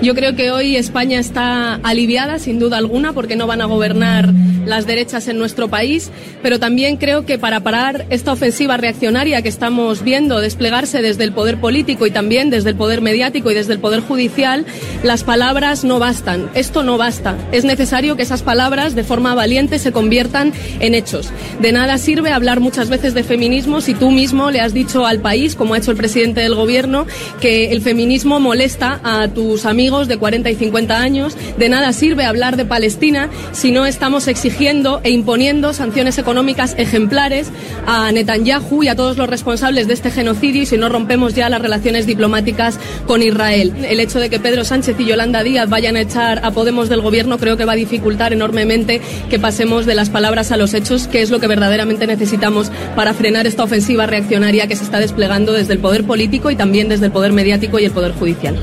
Yo 0.00 0.14
creo 0.14 0.36
que 0.36 0.52
hoy 0.52 0.76
España 0.76 1.18
está 1.18 1.74
aliviada, 1.74 2.38
sin 2.38 2.60
duda 2.60 2.78
alguna, 2.78 3.14
porque 3.14 3.34
no 3.34 3.48
van 3.48 3.60
a 3.60 3.64
gobernar 3.64 4.32
las 4.64 4.86
derechas 4.86 5.26
en 5.26 5.38
nuestro 5.38 5.68
país, 5.68 6.12
pero 6.40 6.60
también 6.60 6.98
creo 6.98 7.26
que 7.26 7.36
para 7.36 7.60
parar 7.60 8.06
esta 8.10 8.32
ofensiva 8.32 8.76
reaccionaria 8.76 9.42
que 9.42 9.48
estamos 9.48 10.04
viendo 10.04 10.40
desplegarse 10.40 11.02
desde 11.02 11.24
el 11.24 11.32
poder 11.32 11.58
político 11.58 12.06
y 12.06 12.12
también 12.12 12.48
desde 12.48 12.70
el 12.70 12.76
poder 12.76 13.00
mediático 13.00 13.50
y 13.50 13.54
desde 13.54 13.72
el 13.72 13.80
poder 13.80 14.00
judicial, 14.00 14.66
las 15.02 15.24
palabras 15.24 15.82
no 15.82 15.98
bastan. 15.98 16.48
Esto 16.54 16.84
no 16.84 16.96
basta. 16.96 17.36
Es 17.50 17.64
necesario 17.64 18.14
que 18.14 18.22
esas 18.22 18.42
palabras, 18.42 18.94
de 18.94 19.02
forma 19.02 19.34
valiente, 19.34 19.80
se 19.80 19.90
conviertan 19.90 20.52
en 20.78 20.94
hechos. 20.94 21.30
De 21.60 21.72
nada 21.72 21.98
sirve 21.98 22.30
hablar 22.30 22.60
muchas 22.60 22.88
veces 22.88 23.14
de 23.14 23.24
feminismo 23.24 23.80
si 23.80 23.94
tú 23.94 24.12
mismo 24.12 24.52
le 24.52 24.60
has 24.60 24.74
dicho 24.74 25.06
al 25.06 25.18
país, 25.18 25.56
como 25.56 25.74
ha 25.74 25.78
hecho 25.78 25.90
el 25.90 25.96
presidente 25.96 26.40
del 26.40 26.54
gobierno, 26.54 27.04
que 27.40 27.72
el 27.72 27.80
feminismo 27.80 28.38
molesta 28.38 29.00
a 29.02 29.26
tus 29.26 29.66
amigos 29.66 29.87
de 29.88 30.18
40 30.18 30.50
y 30.50 30.54
50 30.54 31.00
años. 31.00 31.34
De 31.56 31.70
nada 31.70 31.94
sirve 31.94 32.26
hablar 32.26 32.58
de 32.58 32.66
Palestina 32.66 33.30
si 33.52 33.72
no 33.72 33.86
estamos 33.86 34.28
exigiendo 34.28 35.00
e 35.02 35.10
imponiendo 35.10 35.72
sanciones 35.72 36.18
económicas 36.18 36.74
ejemplares 36.76 37.48
a 37.86 38.12
Netanyahu 38.12 38.82
y 38.82 38.88
a 38.88 38.96
todos 38.96 39.16
los 39.16 39.30
responsables 39.30 39.88
de 39.88 39.94
este 39.94 40.10
genocidio 40.10 40.62
y 40.62 40.66
si 40.66 40.76
no 40.76 40.90
rompemos 40.90 41.34
ya 41.34 41.48
las 41.48 41.62
relaciones 41.62 42.06
diplomáticas 42.06 42.78
con 43.06 43.22
Israel. 43.22 43.72
El 43.88 43.98
hecho 44.00 44.20
de 44.20 44.28
que 44.28 44.38
Pedro 44.38 44.62
Sánchez 44.62 44.94
y 45.00 45.06
Yolanda 45.06 45.42
Díaz 45.42 45.70
vayan 45.70 45.96
a 45.96 46.02
echar 46.02 46.44
a 46.44 46.50
Podemos 46.50 46.90
del 46.90 47.00
gobierno 47.00 47.38
creo 47.38 47.56
que 47.56 47.64
va 47.64 47.72
a 47.72 47.76
dificultar 47.76 48.34
enormemente 48.34 49.00
que 49.30 49.38
pasemos 49.38 49.86
de 49.86 49.94
las 49.94 50.10
palabras 50.10 50.52
a 50.52 50.58
los 50.58 50.74
hechos, 50.74 51.08
que 51.08 51.22
es 51.22 51.30
lo 51.30 51.40
que 51.40 51.46
verdaderamente 51.46 52.06
necesitamos 52.06 52.70
para 52.94 53.14
frenar 53.14 53.46
esta 53.46 53.64
ofensiva 53.64 54.06
reaccionaria 54.06 54.66
que 54.66 54.76
se 54.76 54.84
está 54.84 55.00
desplegando 55.00 55.54
desde 55.54 55.72
el 55.72 55.78
poder 55.78 56.04
político 56.04 56.50
y 56.50 56.56
también 56.56 56.90
desde 56.90 57.06
el 57.06 57.12
poder 57.12 57.32
mediático 57.32 57.78
y 57.78 57.86
el 57.86 57.92
poder 57.92 58.12
judicial. 58.12 58.58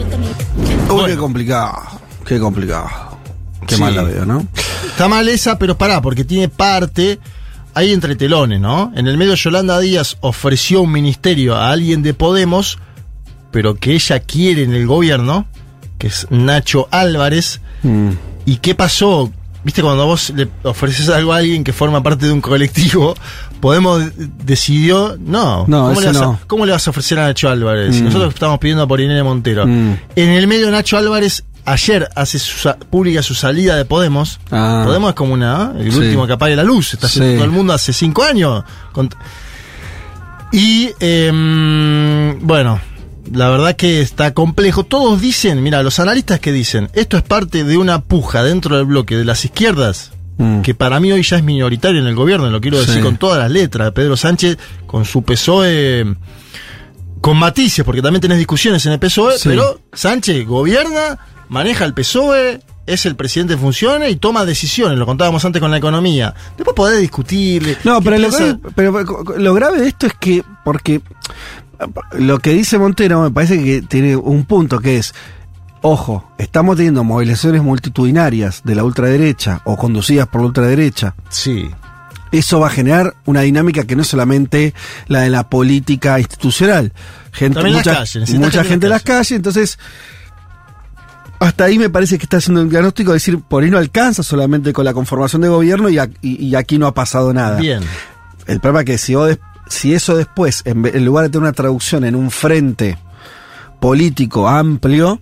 Uy, 0.90 1.06
qué 1.08 1.18
complicado. 1.18 1.76
Qué 2.26 2.40
complicado. 2.40 2.90
Qué 3.68 3.76
Sí. 3.76 3.82
mal 3.82 3.96
la 3.96 4.04
veo, 4.04 4.26
¿no? 4.26 4.46
Está 4.88 5.08
mal 5.08 5.28
esa, 5.28 5.58
pero 5.58 5.78
pará, 5.78 6.02
porque 6.02 6.24
tiene 6.24 6.50
parte. 6.50 7.20
Hay 7.74 7.92
entre 7.92 8.16
telones, 8.16 8.62
¿no? 8.62 8.94
En 8.96 9.08
el 9.08 9.18
medio 9.18 9.36
Yolanda 9.36 9.80
Díaz 9.80 10.18
ofreció 10.22 10.82
un 10.82 10.92
ministerio 10.92 11.56
a 11.56 11.72
alguien 11.72 12.04
de 12.04 12.14
Podemos, 12.14 12.78
pero 13.52 13.76
que 13.76 13.94
ella 13.94 14.20
quiere 14.22 14.64
en 14.64 14.74
el 14.74 14.88
gobierno, 14.88 15.46
que 15.98 16.08
es 16.08 16.28
Nacho 16.30 16.88
Álvarez. 16.92 17.60
Mm. 17.84 18.12
¿Y 18.46 18.58
qué 18.58 18.76
pasó? 18.76 19.32
Viste, 19.66 19.82
cuando 19.82 20.06
vos 20.06 20.32
le 20.36 20.48
ofreces 20.64 21.10
algo 21.10 21.34
a 21.34 21.38
alguien 21.38 21.64
que 21.64 21.74
forma 21.74 22.02
parte 22.02 22.28
de 22.28 22.32
un 22.32 22.40
colectivo, 22.42 23.16
Podemos 23.60 24.04
decidió, 24.16 25.18
no, 25.20 25.66
No, 25.68 25.88
¿cómo, 25.88 26.02
le 26.02 26.08
vas 26.08 26.18
a, 26.18 26.22
no. 26.22 26.40
cómo 26.46 26.66
le 26.68 26.72
vas 26.72 26.86
a 26.88 26.92
ofrecer 26.92 27.18
a 27.18 27.24
Nacho 27.24 27.50
Álvarez? 27.50 28.00
Mm. 28.00 28.04
Nosotros 28.06 28.34
estamos 28.36 28.60
pidiendo 28.60 28.88
por 28.88 29.02
Irene 29.02 29.24
Montero. 29.24 29.66
Mm. 29.66 29.98
En 30.16 30.30
el 30.30 30.46
medio 30.46 30.70
Nacho 30.70 30.98
Álvarez 30.98 31.44
ayer 31.66 32.08
hace 32.16 32.38
su 32.38 32.70
pública 32.92 33.24
su 33.24 33.34
salida 33.34 33.76
de 33.76 33.86
Podemos. 33.86 34.40
Ah. 34.52 34.84
Podemos 34.86 35.10
es 35.10 35.16
como 35.16 35.34
una, 35.34 35.72
¿eh? 35.78 35.82
el 35.86 35.92
Sí. 35.92 35.98
último 35.98 36.28
que 36.28 36.34
apague 36.34 36.56
la 36.56 36.64
luz, 36.64 36.94
está 36.94 37.08
haciendo 37.08 37.32
Sí. 37.32 37.36
todo 37.38 37.46
el 37.46 37.52
mundo 37.52 37.74
hace 37.74 37.92
cinco 37.92 38.24
años. 38.24 38.64
Con- 38.92 39.10
y 40.52 40.92
em, 41.00 42.40
bueno, 42.46 42.80
la 43.32 43.50
verdad 43.50 43.76
que 43.76 44.02
está 44.02 44.34
complejo. 44.34 44.84
Todos 44.84 45.22
dicen, 45.22 45.62
mira, 45.64 45.84
los 45.84 46.00
analistas 46.00 46.40
que 46.40 46.52
dicen, 46.52 46.90
esto 46.94 47.18
es 47.18 47.24
parte 47.24 47.64
de 47.64 47.78
una 47.78 48.02
puja 48.02 48.44
dentro 48.44 48.78
del 48.78 48.86
bloque 48.86 49.16
de 49.18 49.26
las 49.26 49.44
izquierdas, 49.46 50.12
Mm. 50.38 50.62
que 50.62 50.76
para 50.76 51.00
mí 51.00 51.12
hoy 51.14 51.24
ya 51.24 51.38
es 51.38 51.44
minoritario 51.44 52.02
en 52.02 52.08
el 52.08 52.16
gobierno, 52.16 52.50
lo 52.50 52.60
quiero 52.60 52.78
decir 52.80 52.96
Sí. 52.96 53.02
con 53.02 53.16
todas 53.18 53.40
las 53.40 53.50
letras. 53.50 53.92
Pedro 53.94 54.18
Sánchez 54.18 54.58
con 54.86 55.06
su 55.06 55.24
PSOE, 55.24 56.14
con 57.22 57.38
matices, 57.38 57.86
porque 57.86 58.02
también 58.02 58.20
tenés 58.22 58.38
discusiones 58.38 58.86
en 58.86 58.92
el 58.92 59.00
PSOE, 59.00 59.38
Sí. 59.40 59.48
pero 59.50 59.80
Sánchez 59.94 60.46
gobierna, 60.46 61.18
maneja 61.48 61.86
el 61.86 61.94
PSOE, 61.94 62.60
es 62.86 63.06
el 63.08 63.16
presidente 63.16 63.54
en 63.54 63.60
funciones 63.60 64.12
y 64.12 64.18
toma 64.18 64.46
decisiones, 64.46 65.00
lo 65.00 65.06
contábamos 65.08 65.44
antes 65.46 65.60
con 65.60 65.72
la 65.72 65.78
economía. 65.78 66.36
Después 66.58 66.76
podés 66.76 67.00
discutirle. 67.00 67.78
No, 67.84 68.00
pero 68.02 68.18
lo, 68.20 68.30
grave, 68.30 68.58
pero 68.76 69.04
lo 69.38 69.54
grave 69.56 69.80
de 69.80 69.88
esto 69.88 70.06
es 70.06 70.14
que, 70.20 70.44
porque 70.64 71.02
lo 72.18 72.40
que 72.40 72.52
dice 72.52 72.78
Montero 72.78 73.22
me 73.22 73.32
parece 73.32 73.64
que 73.64 73.82
tiene 73.82 74.16
un 74.16 74.46
punto 74.46 74.80
que 74.80 74.98
es, 74.98 75.14
ojo, 75.82 76.32
estamos 76.38 76.76
teniendo 76.78 77.04
movilizaciones 77.04 77.62
multitudinarias 77.64 78.62
de 78.64 78.76
la 78.76 78.84
ultraderecha 78.84 79.62
o 79.66 79.78
conducidas 79.78 80.28
por 80.28 80.42
la 80.42 80.48
ultraderecha 80.48 81.16
Sí. 81.30 81.70
eso 82.32 82.60
va 82.60 82.68
a 82.68 82.72
generar 82.72 83.16
una 83.26 83.42
dinámica 83.42 83.84
que 83.86 83.96
no 83.96 84.02
es 84.02 84.08
solamente 84.08 84.74
la 85.08 85.22
de 85.22 85.30
la 85.30 85.48
política 85.50 86.20
institucional. 86.20 86.92
Gente, 87.32 87.56
También 87.56 87.76
las 87.78 87.86
calles, 87.86 88.34
mucha 88.36 88.64
gente 88.64 88.86
en 88.88 88.90
las 88.92 89.04
calles, 89.04 89.32
entonces 89.34 89.78
hasta 91.40 91.66
ahí 91.66 91.78
me 91.78 91.90
parece 91.90 92.18
que 92.18 92.24
está 92.24 92.38
haciendo 92.38 92.62
un 92.62 92.70
diagnóstico 92.70 93.12
de 93.12 93.18
decir, 93.18 93.40
por 93.42 93.64
ahí 93.64 93.70
no 93.70 93.78
alcanza 93.78 94.24
solamente 94.24 94.72
con 94.74 94.86
la 94.86 94.94
conformación 94.94 95.42
de 95.42 95.50
gobierno 95.50 95.90
y, 95.90 96.00
y- 96.22 96.46
y 96.46 96.56
aquí 96.56 96.78
no 96.78 96.88
ha 96.88 96.94
pasado 96.94 97.34
nada. 97.34 97.58
Bien. 97.60 97.82
El 98.48 98.60
problema 98.62 98.82
es 98.82 98.86
que 98.86 98.98
si, 98.98 99.16
vos 99.16 99.38
si 99.68 99.94
eso 99.94 100.16
después, 100.16 100.62
en, 100.66 101.06
lugar 101.06 101.26
de 101.26 101.30
tener 101.30 101.44
una 101.44 101.54
traducción 101.54 102.04
en 102.06 102.16
un 102.16 102.32
frente 102.32 102.98
político 103.80 104.48
amplio, 104.48 105.20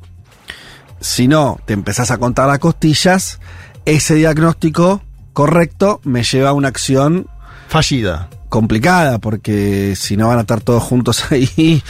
si 0.99 1.27
no 1.27 1.60
te 1.65 1.73
empezás 1.73 2.12
a 2.12 2.17
contar 2.17 2.47
las 2.47 2.60
costillas, 2.60 3.39
ese 3.86 4.15
diagnóstico 4.15 5.01
correcto 5.34 5.99
me 6.03 6.23
lleva 6.23 6.49
a 6.49 6.53
una 6.53 6.67
acción 6.69 7.27
Fallida. 7.67 8.29
complicada, 8.49 9.19
porque 9.19 9.95
si 9.97 10.15
no 10.15 10.27
van 10.27 10.38
a 10.38 10.41
estar 10.41 10.62
todos 10.62 10.84
juntos 10.84 11.25
ahí, 11.32 11.82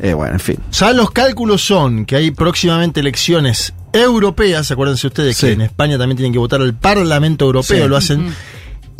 eh, 0.00 0.12
bueno, 0.14 0.34
en 0.34 0.40
fin. 0.40 0.58
Ya 0.72 0.92
los 0.92 1.10
cálculos 1.12 1.62
son 1.62 2.04
que 2.04 2.16
hay 2.16 2.30
próximamente 2.30 3.00
elecciones 3.00 3.72
europeas, 3.92 4.70
acuérdense 4.70 5.06
ustedes 5.06 5.36
Sí. 5.36 5.46
que 5.46 5.52
en 5.52 5.60
España 5.62 5.96
también 5.96 6.16
tienen 6.16 6.32
que 6.32 6.38
votar 6.38 6.60
al 6.60 6.74
Parlamento 6.74 7.46
Europeo, 7.46 7.84
Sí. 7.84 7.88
lo 7.88 7.96
hacen, 7.96 8.34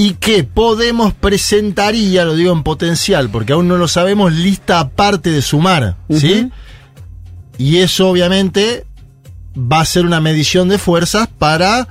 y 0.01 0.15
que 0.15 0.45
Podemos 0.45 1.13
presentaría, 1.13 2.25
lo 2.25 2.35
digo 2.37 2.53
en 2.53 2.63
potencial, 2.63 3.29
porque 3.29 3.53
aún 3.53 3.69
no 3.69 3.77
lo 3.77 3.89
sabemos, 3.89 4.33
lista 4.33 4.79
aparte 4.79 5.31
de 5.31 5.43
sumar, 5.43 5.97
¿sí? 6.09 6.51
Y 7.59 7.79
eso 7.79 8.09
obviamente 8.09 8.87
va 9.57 9.81
a 9.81 9.85
ser 9.85 10.07
una 10.07 10.21
medición 10.21 10.69
de 10.69 10.79
fuerzas 10.79 11.29
para 11.39 11.89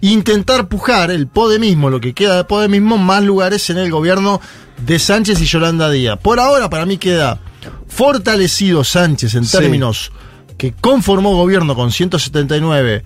intentar 0.00 0.68
pujar 0.68 1.10
el 1.10 1.26
Podemismo, 1.26 1.90
lo 1.90 2.00
que 2.00 2.14
queda 2.14 2.36
de 2.36 2.44
Podemismo, 2.44 2.96
más 2.98 3.24
lugares 3.24 3.68
en 3.68 3.78
el 3.78 3.90
gobierno 3.90 4.40
de 4.86 5.00
Sánchez 5.00 5.40
y 5.40 5.46
Yolanda 5.46 5.90
Díaz. 5.90 6.18
Por 6.22 6.38
ahora 6.38 6.70
para 6.70 6.86
mí 6.86 6.98
queda 6.98 7.40
fortalecido 7.88 8.84
Sánchez 8.84 9.34
en 9.34 9.44
Sí. 9.44 9.58
términos 9.58 10.12
que 10.56 10.72
conformó 10.72 11.34
gobierno 11.34 11.74
con 11.74 11.90
179 11.90 13.02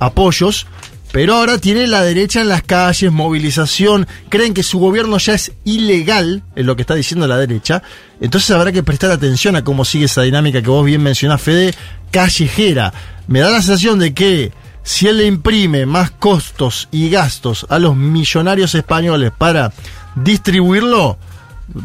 apoyos, 0.00 0.66
pero 1.14 1.36
ahora 1.36 1.58
tiene 1.58 1.86
la 1.86 2.02
derecha 2.02 2.40
en 2.40 2.48
las 2.48 2.64
calles, 2.64 3.12
movilización, 3.12 4.08
creen 4.30 4.52
que 4.52 4.64
su 4.64 4.80
gobierno 4.80 5.16
ya 5.18 5.34
es 5.34 5.52
ilegal, 5.62 6.42
es 6.56 6.66
lo 6.66 6.74
que 6.74 6.82
está 6.82 6.96
diciendo 6.96 7.28
la 7.28 7.36
derecha, 7.36 7.84
entonces 8.20 8.50
habrá 8.50 8.72
que 8.72 8.82
prestar 8.82 9.12
atención 9.12 9.54
a 9.54 9.62
cómo 9.62 9.84
sigue 9.84 10.06
esa 10.06 10.22
dinámica 10.22 10.60
que 10.60 10.70
vos 10.70 10.84
bien 10.84 11.04
mencionás, 11.04 11.40
Fede, 11.40 11.72
callejera. 12.10 12.92
Me 13.28 13.38
da 13.38 13.50
la 13.50 13.62
sensación 13.62 14.00
de 14.00 14.12
que 14.12 14.52
si 14.82 15.06
él 15.06 15.18
le 15.18 15.26
imprime 15.26 15.86
más 15.86 16.10
costos 16.10 16.88
y 16.90 17.10
gastos 17.10 17.64
a 17.68 17.78
los 17.78 17.94
millonarios 17.94 18.74
españoles 18.74 19.30
para 19.38 19.72
distribuirlo, 20.16 21.16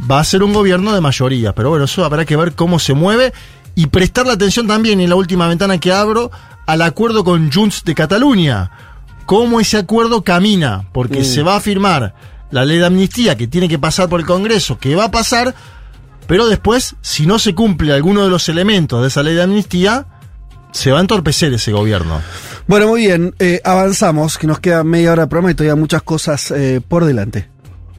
va 0.09 0.21
a 0.21 0.23
ser 0.23 0.41
un 0.41 0.53
gobierno 0.53 0.91
de 0.91 1.01
mayoría. 1.01 1.53
Pero 1.53 1.69
bueno, 1.69 1.85
eso 1.85 2.03
habrá 2.03 2.25
que 2.25 2.35
ver 2.35 2.53
cómo 2.53 2.79
se 2.79 2.95
mueve 2.95 3.31
y 3.75 3.85
prestar 3.85 4.25
la 4.25 4.33
atención 4.33 4.65
también 4.65 4.99
en 5.01 5.09
la 5.09 5.15
última 5.15 5.47
ventana 5.47 5.77
que 5.77 5.93
abro 5.93 6.31
al 6.65 6.81
acuerdo 6.81 7.23
con 7.23 7.51
Junts 7.51 7.83
de 7.83 7.93
Cataluña. 7.93 8.88
Cómo 9.29 9.59
ese 9.59 9.77
acuerdo 9.77 10.23
camina, 10.23 10.89
porque 10.91 11.23
se 11.23 11.43
va 11.43 11.55
a 11.55 11.59
firmar 11.59 12.15
la 12.49 12.65
ley 12.65 12.79
de 12.79 12.87
amnistía 12.87 13.37
que 13.37 13.45
tiene 13.45 13.69
que 13.69 13.77
pasar 13.77 14.09
por 14.09 14.19
el 14.19 14.25
Congreso, 14.25 14.79
que 14.79 14.95
va 14.95 15.03
a 15.03 15.11
pasar, 15.11 15.53
pero 16.25 16.47
después, 16.47 16.95
si 17.01 17.27
no 17.27 17.37
se 17.37 17.53
cumple 17.53 17.93
alguno 17.93 18.23
de 18.23 18.31
los 18.31 18.49
elementos 18.49 19.03
de 19.03 19.09
esa 19.09 19.21
ley 19.21 19.35
de 19.35 19.43
amnistía, 19.43 20.07
se 20.71 20.89
va 20.89 20.97
a 20.97 21.01
entorpecer 21.01 21.53
ese 21.53 21.71
gobierno. 21.71 22.19
Bueno, 22.65 22.87
muy 22.87 23.01
bien, 23.01 23.35
eh, 23.37 23.61
avanzamos, 23.63 24.39
que 24.39 24.47
nos 24.47 24.59
queda 24.59 24.83
media 24.83 25.11
hora 25.11 25.25
de 25.25 25.27
programa 25.27 25.51
y 25.51 25.53
todavía 25.53 25.75
muchas 25.75 26.01
cosas 26.01 26.49
eh, 26.49 26.81
por 26.81 27.05
delante. 27.05 27.49